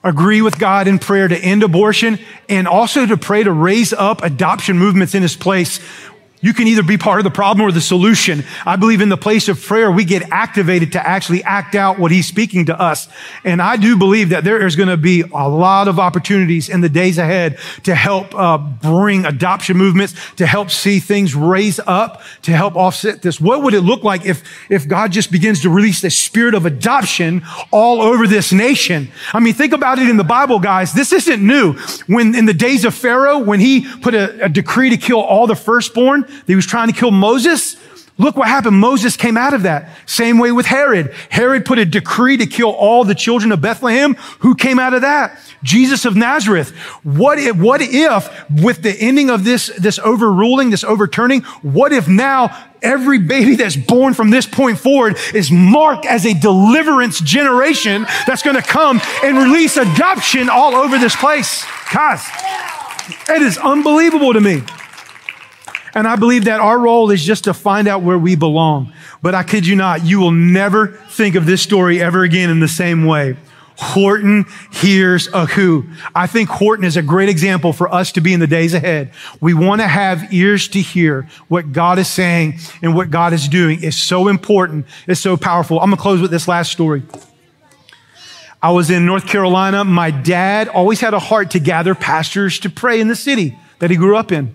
Agree 0.02 0.42
with 0.42 0.58
God 0.58 0.88
in 0.88 0.98
prayer 0.98 1.28
to 1.28 1.38
end 1.38 1.62
abortion 1.62 2.18
and 2.48 2.66
also 2.66 3.06
to 3.06 3.16
pray 3.16 3.44
to 3.44 3.52
raise 3.52 3.92
up 3.92 4.22
adoption 4.22 4.76
movements 4.76 5.14
in 5.14 5.22
his 5.22 5.36
place 5.36 5.78
you 6.44 6.52
can 6.52 6.66
either 6.66 6.82
be 6.82 6.98
part 6.98 7.20
of 7.20 7.24
the 7.24 7.30
problem 7.30 7.66
or 7.66 7.72
the 7.72 7.80
solution. 7.80 8.44
I 8.66 8.76
believe 8.76 9.00
in 9.00 9.08
the 9.08 9.16
place 9.16 9.48
of 9.48 9.64
prayer, 9.64 9.90
we 9.90 10.04
get 10.04 10.30
activated 10.30 10.92
to 10.92 11.04
actually 11.04 11.42
act 11.42 11.74
out 11.74 11.98
what 11.98 12.10
he's 12.10 12.26
speaking 12.26 12.66
to 12.66 12.78
us. 12.78 13.08
And 13.44 13.62
I 13.62 13.78
do 13.78 13.96
believe 13.96 14.28
that 14.28 14.44
there 14.44 14.66
is 14.66 14.76
going 14.76 14.90
to 14.90 14.98
be 14.98 15.22
a 15.22 15.48
lot 15.48 15.88
of 15.88 15.98
opportunities 15.98 16.68
in 16.68 16.82
the 16.82 16.90
days 16.90 17.16
ahead 17.16 17.58
to 17.84 17.94
help 17.94 18.34
uh, 18.34 18.58
bring 18.58 19.24
adoption 19.24 19.78
movements, 19.78 20.14
to 20.36 20.44
help 20.44 20.70
see 20.70 20.98
things 20.98 21.34
raise 21.34 21.80
up, 21.86 22.20
to 22.42 22.52
help 22.52 22.76
offset 22.76 23.22
this. 23.22 23.40
What 23.40 23.62
would 23.62 23.72
it 23.72 23.80
look 23.80 24.04
like 24.04 24.26
if, 24.26 24.44
if 24.68 24.86
God 24.86 25.12
just 25.12 25.32
begins 25.32 25.62
to 25.62 25.70
release 25.70 26.02
the 26.02 26.10
spirit 26.10 26.52
of 26.52 26.66
adoption 26.66 27.42
all 27.70 28.02
over 28.02 28.26
this 28.26 28.52
nation? 28.52 29.08
I 29.32 29.40
mean, 29.40 29.54
think 29.54 29.72
about 29.72 29.98
it 29.98 30.10
in 30.10 30.18
the 30.18 30.24
Bible, 30.24 30.58
guys. 30.58 30.92
This 30.92 31.10
isn't 31.10 31.40
new. 31.40 31.72
When 32.06 32.34
in 32.34 32.44
the 32.44 32.52
days 32.52 32.84
of 32.84 32.94
Pharaoh, 32.94 33.38
when 33.38 33.60
he 33.60 33.88
put 34.02 34.12
a, 34.12 34.44
a 34.44 34.48
decree 34.50 34.90
to 34.90 34.98
kill 34.98 35.20
all 35.20 35.46
the 35.46 35.56
firstborn, 35.56 36.28
he 36.46 36.54
was 36.54 36.66
trying 36.66 36.88
to 36.88 36.94
kill 36.94 37.10
Moses. 37.10 37.76
Look 38.16 38.36
what 38.36 38.46
happened. 38.46 38.78
Moses 38.78 39.16
came 39.16 39.36
out 39.36 39.54
of 39.54 39.64
that. 39.64 39.88
Same 40.06 40.38
way 40.38 40.52
with 40.52 40.66
Herod. 40.66 41.12
Herod 41.30 41.64
put 41.64 41.80
a 41.80 41.84
decree 41.84 42.36
to 42.36 42.46
kill 42.46 42.70
all 42.70 43.02
the 43.02 43.14
children 43.14 43.50
of 43.50 43.60
Bethlehem. 43.60 44.14
Who 44.38 44.54
came 44.54 44.78
out 44.78 44.94
of 44.94 45.00
that? 45.00 45.36
Jesus 45.64 46.04
of 46.04 46.14
Nazareth. 46.14 46.70
What 47.02 47.40
if, 47.40 47.56
what 47.56 47.80
if 47.82 48.50
with 48.62 48.82
the 48.82 48.96
ending 49.00 49.30
of 49.30 49.42
this, 49.42 49.66
this 49.78 49.98
overruling, 49.98 50.70
this 50.70 50.84
overturning, 50.84 51.42
what 51.62 51.92
if 51.92 52.06
now 52.06 52.56
every 52.82 53.18
baby 53.18 53.56
that's 53.56 53.74
born 53.74 54.14
from 54.14 54.30
this 54.30 54.46
point 54.46 54.78
forward 54.78 55.16
is 55.34 55.50
marked 55.50 56.06
as 56.06 56.24
a 56.24 56.34
deliverance 56.34 57.18
generation 57.18 58.06
that's 58.28 58.44
going 58.44 58.56
to 58.56 58.62
come 58.62 59.00
and 59.24 59.36
release 59.36 59.76
adoption 59.76 60.48
all 60.48 60.76
over 60.76 60.98
this 60.98 61.16
place? 61.16 61.64
Guys, 61.92 62.24
it 63.28 63.42
is 63.42 63.58
unbelievable 63.58 64.32
to 64.34 64.40
me. 64.40 64.62
And 65.94 66.08
I 66.08 66.16
believe 66.16 66.46
that 66.46 66.60
our 66.60 66.78
role 66.78 67.10
is 67.10 67.24
just 67.24 67.44
to 67.44 67.54
find 67.54 67.86
out 67.86 68.02
where 68.02 68.18
we 68.18 68.34
belong. 68.34 68.92
But 69.22 69.34
I 69.34 69.42
kid 69.44 69.66
you 69.66 69.76
not, 69.76 70.04
you 70.04 70.18
will 70.18 70.32
never 70.32 70.88
think 70.88 71.34
of 71.36 71.46
this 71.46 71.62
story 71.62 72.02
ever 72.02 72.24
again 72.24 72.50
in 72.50 72.60
the 72.60 72.68
same 72.68 73.04
way. 73.04 73.36
Horton 73.76 74.46
hears 74.72 75.28
a 75.32 75.46
who. 75.46 75.86
I 76.14 76.26
think 76.26 76.48
Horton 76.48 76.84
is 76.84 76.96
a 76.96 77.02
great 77.02 77.28
example 77.28 77.72
for 77.72 77.92
us 77.92 78.12
to 78.12 78.20
be 78.20 78.32
in 78.32 78.38
the 78.38 78.46
days 78.46 78.72
ahead. 78.72 79.12
We 79.40 79.52
want 79.52 79.80
to 79.80 79.88
have 79.88 80.32
ears 80.32 80.68
to 80.68 80.80
hear 80.80 81.28
what 81.48 81.72
God 81.72 81.98
is 81.98 82.08
saying 82.08 82.58
and 82.82 82.94
what 82.94 83.10
God 83.10 83.32
is 83.32 83.48
doing. 83.48 83.82
It's 83.82 83.96
so 83.96 84.28
important. 84.28 84.86
It's 85.08 85.20
so 85.20 85.36
powerful. 85.36 85.80
I'm 85.80 85.86
going 85.86 85.96
to 85.96 86.02
close 86.02 86.20
with 86.20 86.30
this 86.30 86.46
last 86.46 86.70
story. 86.70 87.02
I 88.62 88.70
was 88.70 88.90
in 88.90 89.04
North 89.04 89.26
Carolina. 89.26 89.84
My 89.84 90.10
dad 90.10 90.68
always 90.68 91.00
had 91.00 91.12
a 91.12 91.18
heart 91.18 91.50
to 91.50 91.58
gather 91.58 91.94
pastors 91.94 92.60
to 92.60 92.70
pray 92.70 93.00
in 93.00 93.08
the 93.08 93.16
city 93.16 93.58
that 93.80 93.90
he 93.90 93.96
grew 93.96 94.16
up 94.16 94.30
in. 94.30 94.54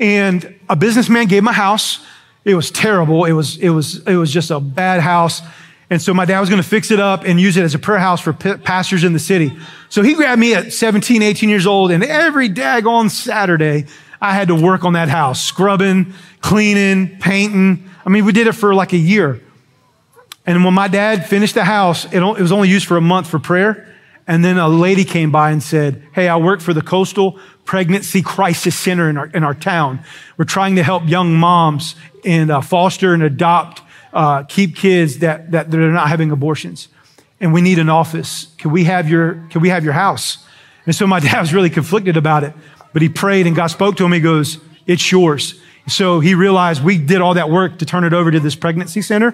And 0.00 0.58
a 0.68 0.74
businessman 0.74 1.26
gave 1.28 1.40
him 1.40 1.48
a 1.48 1.52
house. 1.52 2.04
It 2.44 2.54
was 2.54 2.70
terrible. 2.70 3.26
It 3.26 3.32
was, 3.32 3.58
it 3.58 3.68
was, 3.68 3.98
it 4.06 4.16
was 4.16 4.32
just 4.32 4.50
a 4.50 4.58
bad 4.58 5.00
house. 5.00 5.42
And 5.90 6.00
so 6.00 6.14
my 6.14 6.24
dad 6.24 6.40
was 6.40 6.48
going 6.48 6.62
to 6.62 6.68
fix 6.68 6.90
it 6.90 6.98
up 6.98 7.24
and 7.24 7.38
use 7.38 7.56
it 7.56 7.64
as 7.64 7.74
a 7.74 7.78
prayer 7.78 7.98
house 7.98 8.20
for 8.20 8.32
pastors 8.32 9.04
in 9.04 9.12
the 9.12 9.18
city. 9.18 9.56
So 9.90 10.02
he 10.02 10.14
grabbed 10.14 10.40
me 10.40 10.54
at 10.54 10.72
17, 10.72 11.20
18 11.20 11.48
years 11.48 11.66
old, 11.66 11.90
and 11.90 12.02
every 12.02 12.48
daggone 12.48 13.10
Saturday, 13.10 13.86
I 14.20 14.32
had 14.32 14.48
to 14.48 14.54
work 14.54 14.84
on 14.84 14.94
that 14.94 15.08
house, 15.08 15.42
scrubbing, 15.42 16.14
cleaning, 16.40 17.18
painting. 17.18 17.90
I 18.06 18.08
mean, 18.08 18.24
we 18.24 18.32
did 18.32 18.46
it 18.46 18.52
for 18.52 18.74
like 18.74 18.92
a 18.92 18.98
year. 18.98 19.42
And 20.46 20.64
when 20.64 20.74
my 20.74 20.88
dad 20.88 21.28
finished 21.28 21.54
the 21.54 21.64
house, 21.64 22.10
it, 22.12 22.20
was 22.20 22.52
only 22.52 22.68
used 22.68 22.86
for 22.86 22.96
a 22.96 23.02
month 23.02 23.28
for 23.28 23.38
prayer. 23.38 23.86
And 24.26 24.44
then 24.44 24.58
a 24.58 24.68
lady 24.68 25.04
came 25.04 25.32
by 25.32 25.50
and 25.50 25.62
said, 25.62 26.06
Hey, 26.12 26.28
I 26.28 26.36
work 26.36 26.60
for 26.60 26.72
the 26.72 26.82
Coastal 26.82 27.38
Pregnancy 27.70 28.20
Crisis 28.20 28.76
Center 28.76 29.08
in 29.08 29.16
our, 29.16 29.26
in 29.26 29.44
our 29.44 29.54
town. 29.54 30.00
We're 30.36 30.44
trying 30.44 30.74
to 30.74 30.82
help 30.82 31.06
young 31.06 31.36
moms 31.36 31.94
and 32.24 32.50
uh, 32.50 32.62
foster 32.62 33.14
and 33.14 33.22
adopt, 33.22 33.80
uh, 34.12 34.42
keep 34.42 34.74
kids 34.74 35.18
that, 35.18 35.52
that, 35.52 35.72
are 35.72 35.92
not 35.92 36.08
having 36.08 36.32
abortions. 36.32 36.88
And 37.40 37.52
we 37.52 37.60
need 37.60 37.78
an 37.78 37.88
office. 37.88 38.52
Can 38.58 38.72
we 38.72 38.82
have 38.86 39.08
your, 39.08 39.46
can 39.50 39.60
we 39.60 39.68
have 39.68 39.84
your 39.84 39.92
house? 39.92 40.44
And 40.84 40.96
so 40.96 41.06
my 41.06 41.20
dad 41.20 41.40
was 41.40 41.54
really 41.54 41.70
conflicted 41.70 42.16
about 42.16 42.42
it, 42.42 42.54
but 42.92 43.02
he 43.02 43.08
prayed 43.08 43.46
and 43.46 43.54
God 43.54 43.68
spoke 43.68 43.96
to 43.98 44.04
him. 44.04 44.10
He 44.10 44.18
goes, 44.18 44.58
It's 44.88 45.12
yours. 45.12 45.60
So 45.86 46.18
he 46.18 46.34
realized 46.34 46.82
we 46.82 46.98
did 46.98 47.20
all 47.20 47.34
that 47.34 47.50
work 47.50 47.78
to 47.78 47.86
turn 47.86 48.02
it 48.02 48.12
over 48.12 48.32
to 48.32 48.40
this 48.40 48.56
pregnancy 48.56 49.00
center. 49.00 49.32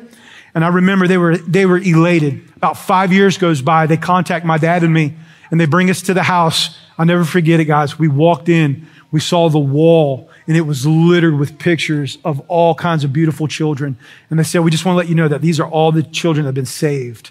And 0.55 0.63
I 0.63 0.69
remember 0.69 1.09
they 1.09 1.17
were, 1.17 1.39
they 1.39 1.65
were 1.65 1.79
elated. 1.79 2.47
About 2.55 2.77
five 2.77 3.15
years 3.15 3.39
goes 3.39 3.63
by. 3.63 3.87
They 3.87 3.97
contact 3.97 4.45
my 4.45 4.59
dad 4.59 4.83
and 4.83 4.93
me 4.93 5.15
and 5.51 5.59
they 5.59 5.67
bring 5.67 5.89
us 5.89 6.03
to 6.03 6.13
the 6.13 6.23
house. 6.23 6.79
I'll 6.99 7.07
never 7.07 7.25
forget 7.25 7.61
it, 7.61 7.67
guys. 7.67 7.99
We 7.99 8.09
walked 8.09 8.49
in, 8.49 8.87
we 9.11 9.21
saw 9.21 9.49
the 9.49 9.59
wall 9.59 10.31
and 10.47 10.57
it 10.57 10.63
was 10.63 10.87
littered 10.87 11.39
with 11.39 11.59
pictures 11.59 12.19
of 12.25 12.41
all 12.49 12.75
kinds 12.75 13.05
of 13.05 13.13
beautiful 13.13 13.49
children. 13.49 13.99
And 14.31 14.39
they 14.39 14.45
said, 14.45 14.61
we 14.61 14.71
just 14.71 14.85
want 14.85 14.95
to 14.95 14.99
let 14.99 15.09
you 15.09 15.15
know 15.15 15.29
that 15.29 15.43
these 15.43 15.61
are 15.61 15.69
all 15.69 15.93
the 15.93 16.03
children 16.03 16.45
that 16.45 16.49
have 16.49 16.55
been 16.55 16.67
saved 16.67 17.31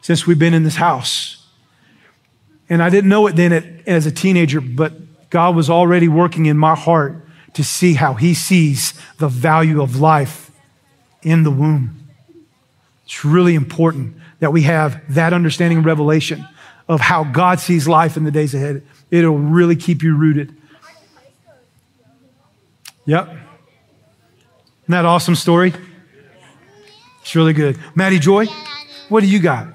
since 0.00 0.26
we've 0.26 0.38
been 0.38 0.54
in 0.54 0.64
this 0.64 0.76
house. 0.76 1.46
And 2.68 2.82
I 2.82 2.90
didn't 2.90 3.08
know 3.08 3.26
it 3.26 3.36
then 3.36 3.82
as 3.86 4.06
a 4.06 4.10
teenager, 4.10 4.60
but 4.60 4.92
God 5.30 5.54
was 5.54 5.70
already 5.70 6.08
working 6.08 6.46
in 6.46 6.58
my 6.58 6.74
heart 6.74 7.24
to 7.54 7.62
see 7.62 7.94
how 7.94 8.14
he 8.14 8.34
sees 8.34 8.94
the 9.18 9.28
value 9.28 9.80
of 9.80 10.00
life 10.00 10.50
in 11.22 11.44
the 11.44 11.50
womb. 11.50 12.08
It's 13.04 13.24
really 13.24 13.54
important 13.54 14.16
that 14.40 14.52
we 14.52 14.62
have 14.62 15.02
that 15.14 15.32
understanding 15.32 15.78
and 15.78 15.86
revelation 15.86 16.46
of 16.88 17.00
how 17.00 17.24
God 17.24 17.60
sees 17.60 17.88
life 17.88 18.16
in 18.16 18.24
the 18.24 18.30
days 18.30 18.54
ahead. 18.54 18.82
It'll 19.10 19.38
really 19.38 19.76
keep 19.76 20.02
you 20.02 20.16
rooted. 20.16 20.56
Yep. 23.04 23.28
Isn't 23.28 23.40
that 24.88 25.04
awesome 25.04 25.34
story? 25.34 25.72
It's 27.20 27.34
really 27.34 27.52
good. 27.52 27.78
Maddie 27.94 28.18
Joy, 28.18 28.46
what 29.08 29.20
do 29.20 29.26
you 29.26 29.38
got? 29.38 29.68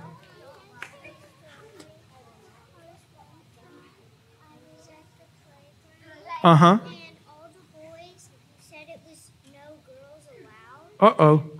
Uh 6.43 6.55
huh. 6.55 6.77
And 10.99 11.11
all 11.19 11.56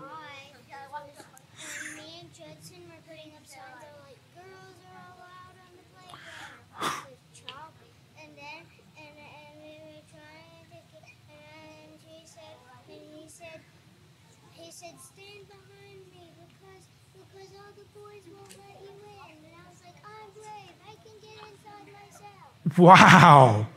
said, 14.78 14.94
stand 15.02 15.48
behind 15.48 16.06
me 16.14 16.30
because, 16.38 16.86
because 17.12 17.50
all 17.58 17.74
the 17.76 17.86
boys 17.98 18.22
won't 18.32 18.54
let 18.60 18.78
you 18.80 18.94
in. 18.94 19.34
And 19.34 19.56
I 19.58 19.66
was 19.72 19.82
like, 19.84 19.98
I'm 20.06 20.30
brave. 20.36 20.76
I 20.86 20.94
can 21.02 21.18
get 21.20 21.34
inside 21.50 21.88
myself. 21.92 22.78
Wow. 22.78 23.68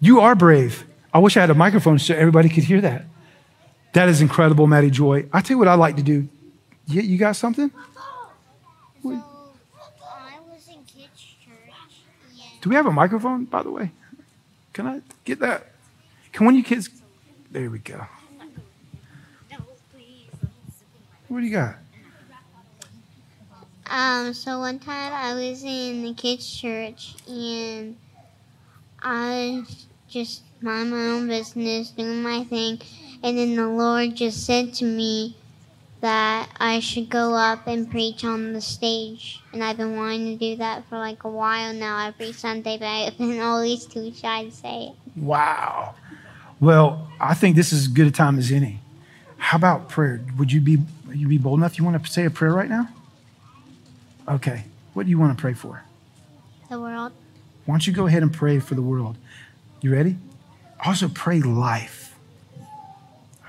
You 0.00 0.18
are 0.18 0.34
brave. 0.34 0.84
I 1.14 1.20
wish 1.20 1.36
I 1.36 1.42
had 1.42 1.50
a 1.50 1.54
microphone 1.54 2.00
so 2.00 2.12
everybody 2.12 2.48
could 2.48 2.64
hear 2.64 2.80
that. 2.80 3.04
That 3.92 4.08
is 4.08 4.20
incredible, 4.20 4.66
Maddie 4.66 4.90
Joy. 4.90 5.26
I 5.32 5.42
tell 5.42 5.54
you 5.54 5.58
what 5.58 5.68
I 5.68 5.74
like 5.74 5.94
to 5.94 6.02
do. 6.02 6.28
You, 6.88 7.02
you 7.02 7.18
got 7.18 7.36
something? 7.36 7.70
So, 7.70 8.00
I 9.04 10.40
was 10.50 10.66
in 10.66 10.82
kids' 10.84 11.22
church. 11.44 11.72
And 12.30 12.60
Do 12.62 12.70
we 12.70 12.74
have 12.74 12.86
a 12.86 12.92
microphone, 12.92 13.44
by 13.44 13.62
the 13.62 13.70
way? 13.70 13.92
Can 14.72 14.88
I 14.88 15.02
get 15.24 15.38
that? 15.38 15.68
Can 16.32 16.46
one 16.46 16.54
of 16.54 16.58
you 16.58 16.64
kids? 16.64 16.90
There 17.52 17.70
we 17.70 17.78
go. 17.78 18.06
What 21.28 21.40
do 21.40 21.46
you 21.46 21.52
got? 21.52 21.76
Um, 23.90 24.34
so 24.34 24.58
one 24.58 24.78
time 24.78 25.12
I 25.12 25.34
was 25.34 25.62
in 25.62 26.04
the 26.04 26.14
kids' 26.14 26.60
church 26.60 27.14
and 27.26 27.96
I 29.00 29.62
was 29.66 29.86
just 30.08 30.42
mind 30.60 30.90
my 30.90 31.06
own 31.06 31.28
business, 31.28 31.90
doing 31.90 32.22
my 32.22 32.44
thing, 32.44 32.80
and 33.22 33.38
then 33.38 33.56
the 33.56 33.68
Lord 33.68 34.16
just 34.16 34.44
said 34.44 34.74
to 34.74 34.84
me 34.84 35.36
that 36.00 36.48
I 36.58 36.80
should 36.80 37.08
go 37.08 37.34
up 37.34 37.66
and 37.66 37.90
preach 37.90 38.24
on 38.24 38.52
the 38.52 38.60
stage. 38.60 39.40
And 39.52 39.62
I've 39.64 39.76
been 39.76 39.96
wanting 39.96 40.26
to 40.26 40.36
do 40.36 40.56
that 40.56 40.88
for 40.88 40.98
like 40.98 41.24
a 41.24 41.30
while 41.30 41.72
now, 41.72 42.06
every 42.06 42.32
Sunday, 42.32 42.78
but 42.78 42.86
I've 42.86 43.18
been 43.18 43.40
always 43.42 43.86
too 43.86 44.12
shy 44.12 44.44
to 44.44 44.50
say 44.50 44.92
it. 44.92 44.94
Wow. 45.16 45.94
Well, 46.60 47.08
I 47.20 47.34
think 47.34 47.56
this 47.56 47.72
is 47.72 47.82
as 47.82 47.88
good 47.88 48.06
a 48.06 48.10
time 48.10 48.38
as 48.38 48.50
any. 48.50 48.80
How 49.38 49.56
about 49.56 49.88
prayer? 49.88 50.20
Would 50.36 50.52
you 50.52 50.60
be 50.60 50.78
you 51.12 51.26
be 51.28 51.38
bold 51.38 51.58
enough? 51.58 51.78
You 51.78 51.84
want 51.84 52.02
to 52.02 52.10
say 52.10 52.24
a 52.24 52.30
prayer 52.30 52.52
right 52.52 52.68
now? 52.68 52.88
Okay. 54.28 54.64
What 54.92 55.04
do 55.04 55.10
you 55.10 55.18
want 55.18 55.36
to 55.36 55.40
pray 55.40 55.54
for? 55.54 55.82
The 56.68 56.80
world. 56.80 57.12
Why 57.64 57.72
don't 57.74 57.86
you 57.86 57.92
go 57.92 58.06
ahead 58.06 58.22
and 58.22 58.32
pray 58.32 58.58
for 58.58 58.74
the 58.74 58.82
world? 58.82 59.16
You 59.80 59.92
ready? 59.94 60.16
Also 60.84 61.08
pray 61.08 61.40
life. 61.40 62.14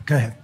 Go 0.06 0.16
ahead. 0.16 0.36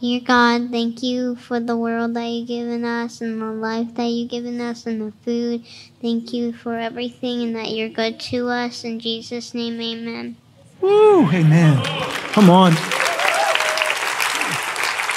Dear 0.00 0.20
God, 0.20 0.70
thank 0.72 1.02
you 1.02 1.36
for 1.36 1.60
the 1.60 1.76
world 1.76 2.14
that 2.14 2.26
you've 2.26 2.48
given 2.48 2.84
us 2.84 3.20
and 3.20 3.40
the 3.40 3.46
life 3.46 3.94
that 3.94 4.06
you've 4.06 4.30
given 4.30 4.60
us 4.60 4.84
and 4.84 5.00
the 5.00 5.12
food. 5.24 5.64
Thank 6.00 6.32
you 6.32 6.52
for 6.52 6.76
everything 6.76 7.42
and 7.42 7.54
that 7.54 7.70
you're 7.70 7.88
good 7.88 8.18
to 8.20 8.48
us. 8.48 8.82
In 8.82 8.98
Jesus' 8.98 9.54
name, 9.54 9.80
amen. 9.80 10.36
Woo, 10.80 11.30
amen. 11.30 11.80
Come 12.32 12.50
on. 12.50 12.72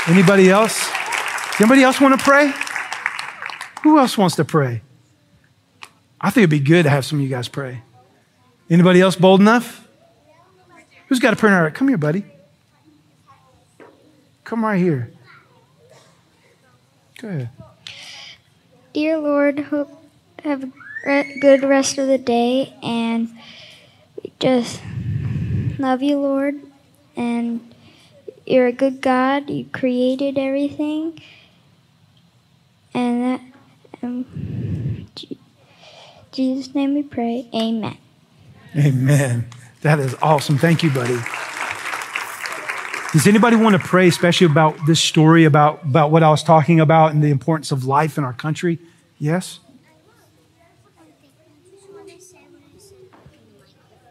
Anybody 0.08 0.50
else? 0.50 0.90
Anybody 1.60 1.84
else 1.84 2.00
want 2.00 2.18
to 2.18 2.24
pray? 2.24 2.54
Who 3.84 3.98
else 3.98 4.18
wants 4.18 4.36
to 4.36 4.46
pray? 4.46 4.82
I 6.22 6.30
think 6.30 6.44
it'd 6.44 6.50
be 6.50 6.60
good 6.60 6.84
to 6.84 6.90
have 6.90 7.06
some 7.06 7.20
of 7.20 7.24
you 7.24 7.30
guys 7.30 7.48
pray. 7.48 7.82
Anybody 8.70 9.02
else 9.02 9.16
bold 9.16 9.42
enough? 9.42 9.88
Who's 11.08 11.20
got 11.20 11.34
a 11.34 11.36
prayer? 11.36 11.64
Right, 11.64 11.74
come 11.74 11.88
here, 11.88 11.98
buddy. 11.98 12.24
Come 14.44 14.64
right 14.64 14.80
here. 14.80 15.12
Go 17.20 17.28
ahead. 17.28 17.50
Dear 18.94 19.18
Lord, 19.18 19.60
hope 19.60 19.90
have 20.44 20.72
a 21.06 21.40
good 21.40 21.64
rest 21.64 21.98
of 21.98 22.08
the 22.08 22.18
day, 22.18 22.74
and 22.84 23.30
just 24.40 24.82
love 25.80 26.04
you, 26.04 26.20
Lord, 26.20 26.56
and 27.16 27.75
you're 28.46 28.68
a 28.68 28.72
good 28.72 29.02
God. 29.02 29.50
You 29.50 29.66
created 29.66 30.38
everything, 30.38 31.20
and 32.94 33.24
that, 33.24 33.42
um, 34.04 35.08
Je- 35.16 35.38
Jesus' 36.32 36.74
name 36.76 36.94
we 36.94 37.04
pray. 37.04 37.48
Amen. 37.54 37.98
Amen. 38.76 39.48
That 39.82 40.00
is 40.00 40.16
awesome. 40.22 40.58
Thank 40.58 40.84
you, 40.84 40.90
buddy. 40.90 41.18
Does 43.14 43.28
anybody 43.28 43.56
want 43.56 43.82
to 43.82 43.88
pray, 43.88 44.10
especially 44.10 44.48
about 44.48 44.76
this 44.86 45.00
story, 45.00 45.46
about, 45.46 45.84
about 45.84 46.12
what 46.12 46.22
I 46.22 46.30
was 46.30 46.44
talking 46.44 46.82
about 46.82 47.14
and 47.14 47.24
the 47.24 47.32
importance 47.32 47.72
of 47.72 47.86
life 47.86 48.18
in 48.18 48.26
our 48.26 48.34
country? 48.34 48.78
Yes? 49.20 49.60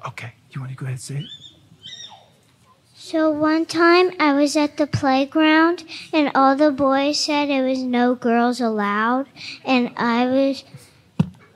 Okay. 0.06 0.32
You 0.52 0.60
want 0.60 0.70
to 0.70 0.76
go 0.76 0.86
ahead 0.86 0.94
and 0.94 1.00
say 1.00 1.16
it? 1.16 1.43
So 3.06 3.30
one 3.30 3.66
time 3.66 4.12
I 4.18 4.32
was 4.32 4.56
at 4.56 4.78
the 4.78 4.86
playground 4.86 5.84
and 6.10 6.30
all 6.34 6.56
the 6.56 6.70
boys 6.70 7.20
said 7.20 7.50
it 7.50 7.60
was 7.60 7.82
no 7.82 8.14
girls 8.14 8.62
allowed. 8.62 9.26
And 9.62 9.92
I 9.98 10.24
was 10.24 10.64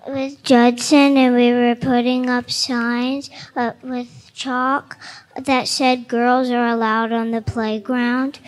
with 0.06 0.42
Judson 0.42 1.16
and 1.16 1.34
we 1.34 1.50
were 1.50 1.74
putting 1.74 2.28
up 2.28 2.50
signs 2.50 3.30
uh, 3.56 3.72
with 3.82 4.30
chalk 4.34 4.98
that 5.40 5.68
said 5.68 6.06
girls 6.06 6.50
are 6.50 6.66
allowed 6.66 7.12
on 7.12 7.30
the 7.30 7.40
playground. 7.40 8.40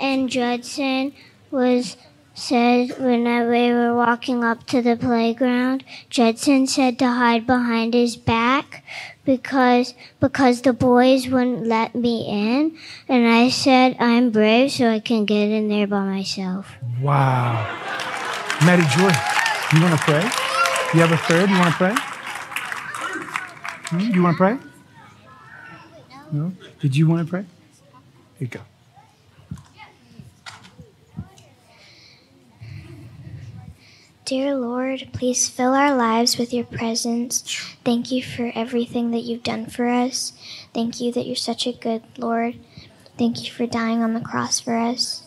And 0.00 0.30
Judson 0.30 1.12
was 1.50 1.98
said 2.32 2.98
when 2.98 3.24
we 3.50 3.70
were 3.70 3.94
walking 3.94 4.42
up 4.42 4.66
to 4.66 4.82
the 4.82 4.96
playground 4.96 5.84
Judson 6.10 6.66
said 6.66 6.98
to 6.98 7.06
hide 7.06 7.46
behind 7.46 7.94
his 7.94 8.16
back 8.16 8.82
because 9.24 9.94
because 10.20 10.62
the 10.62 10.72
boys 10.72 11.28
wouldn't 11.28 11.66
let 11.66 11.94
me 11.94 12.26
in 12.28 12.76
and 13.08 13.26
I 13.26 13.48
said 13.48 13.96
I'm 13.98 14.30
brave 14.30 14.72
so 14.72 14.90
I 14.90 15.00
can 15.00 15.24
get 15.24 15.48
in 15.50 15.68
there 15.68 15.86
by 15.86 16.04
myself. 16.04 16.72
Wow. 17.00 17.64
Maddie 18.64 18.82
Joy, 18.96 19.12
you 19.72 19.82
want 19.82 19.98
to 19.98 20.04
pray? 20.04 20.22
You 20.94 21.00
have 21.00 21.12
a 21.12 21.16
third? 21.16 21.50
You 21.50 21.58
want 21.58 21.72
to 21.72 21.76
pray? 21.76 21.94
Hmm? 23.88 24.00
You 24.00 24.22
want 24.22 24.34
to 24.34 24.38
pray? 24.38 24.58
No? 26.32 26.52
Did 26.80 26.96
you 26.96 27.08
want 27.08 27.26
to 27.26 27.30
pray? 27.30 27.44
Here 28.38 28.40
you 28.40 28.46
go. 28.46 28.60
Dear 34.24 34.54
Lord, 34.54 35.10
please 35.12 35.50
fill 35.50 35.74
our 35.74 35.94
lives 35.94 36.38
with 36.38 36.54
your 36.54 36.64
presence. 36.64 37.42
Thank 37.84 38.10
you 38.10 38.22
for 38.22 38.50
everything 38.54 39.10
that 39.10 39.20
you've 39.20 39.42
done 39.42 39.66
for 39.66 39.86
us. 39.86 40.32
Thank 40.72 40.98
you 40.98 41.12
that 41.12 41.26
you're 41.26 41.36
such 41.36 41.66
a 41.66 41.72
good 41.72 42.02
Lord. 42.16 42.54
Thank 43.18 43.44
you 43.44 43.50
for 43.50 43.66
dying 43.66 44.02
on 44.02 44.14
the 44.14 44.22
cross 44.22 44.60
for 44.60 44.76
us. 44.76 45.26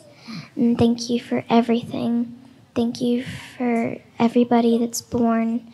And 0.56 0.80
thank 0.80 1.12
you 1.12 1.20
for 1.20 1.46
everything. 1.48 2.42
Thank 2.74 3.00
you 3.00 3.24
for 3.24 3.98
everybody 4.18 4.80
that's 4.80 5.04
born. 5.04 5.72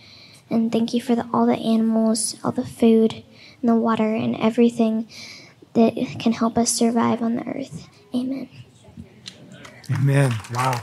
And 0.50 0.70
thank 0.70 0.94
you 0.94 1.00
for 1.00 1.16
the, 1.16 1.26
all 1.34 1.46
the 1.46 1.56
animals, 1.56 2.36
all 2.44 2.52
the 2.52 2.66
food, 2.66 3.24
and 3.62 3.70
the 3.70 3.76
water, 3.76 4.14
and 4.14 4.36
everything 4.36 5.08
that 5.76 5.96
can 6.20 6.34
help 6.34 6.58
us 6.58 6.72
survive 6.72 7.22
on 7.22 7.38
the 7.38 7.48
earth. 7.48 7.88
Amen. 8.14 8.50
Amen. 9.90 10.34
Wow. 10.54 10.82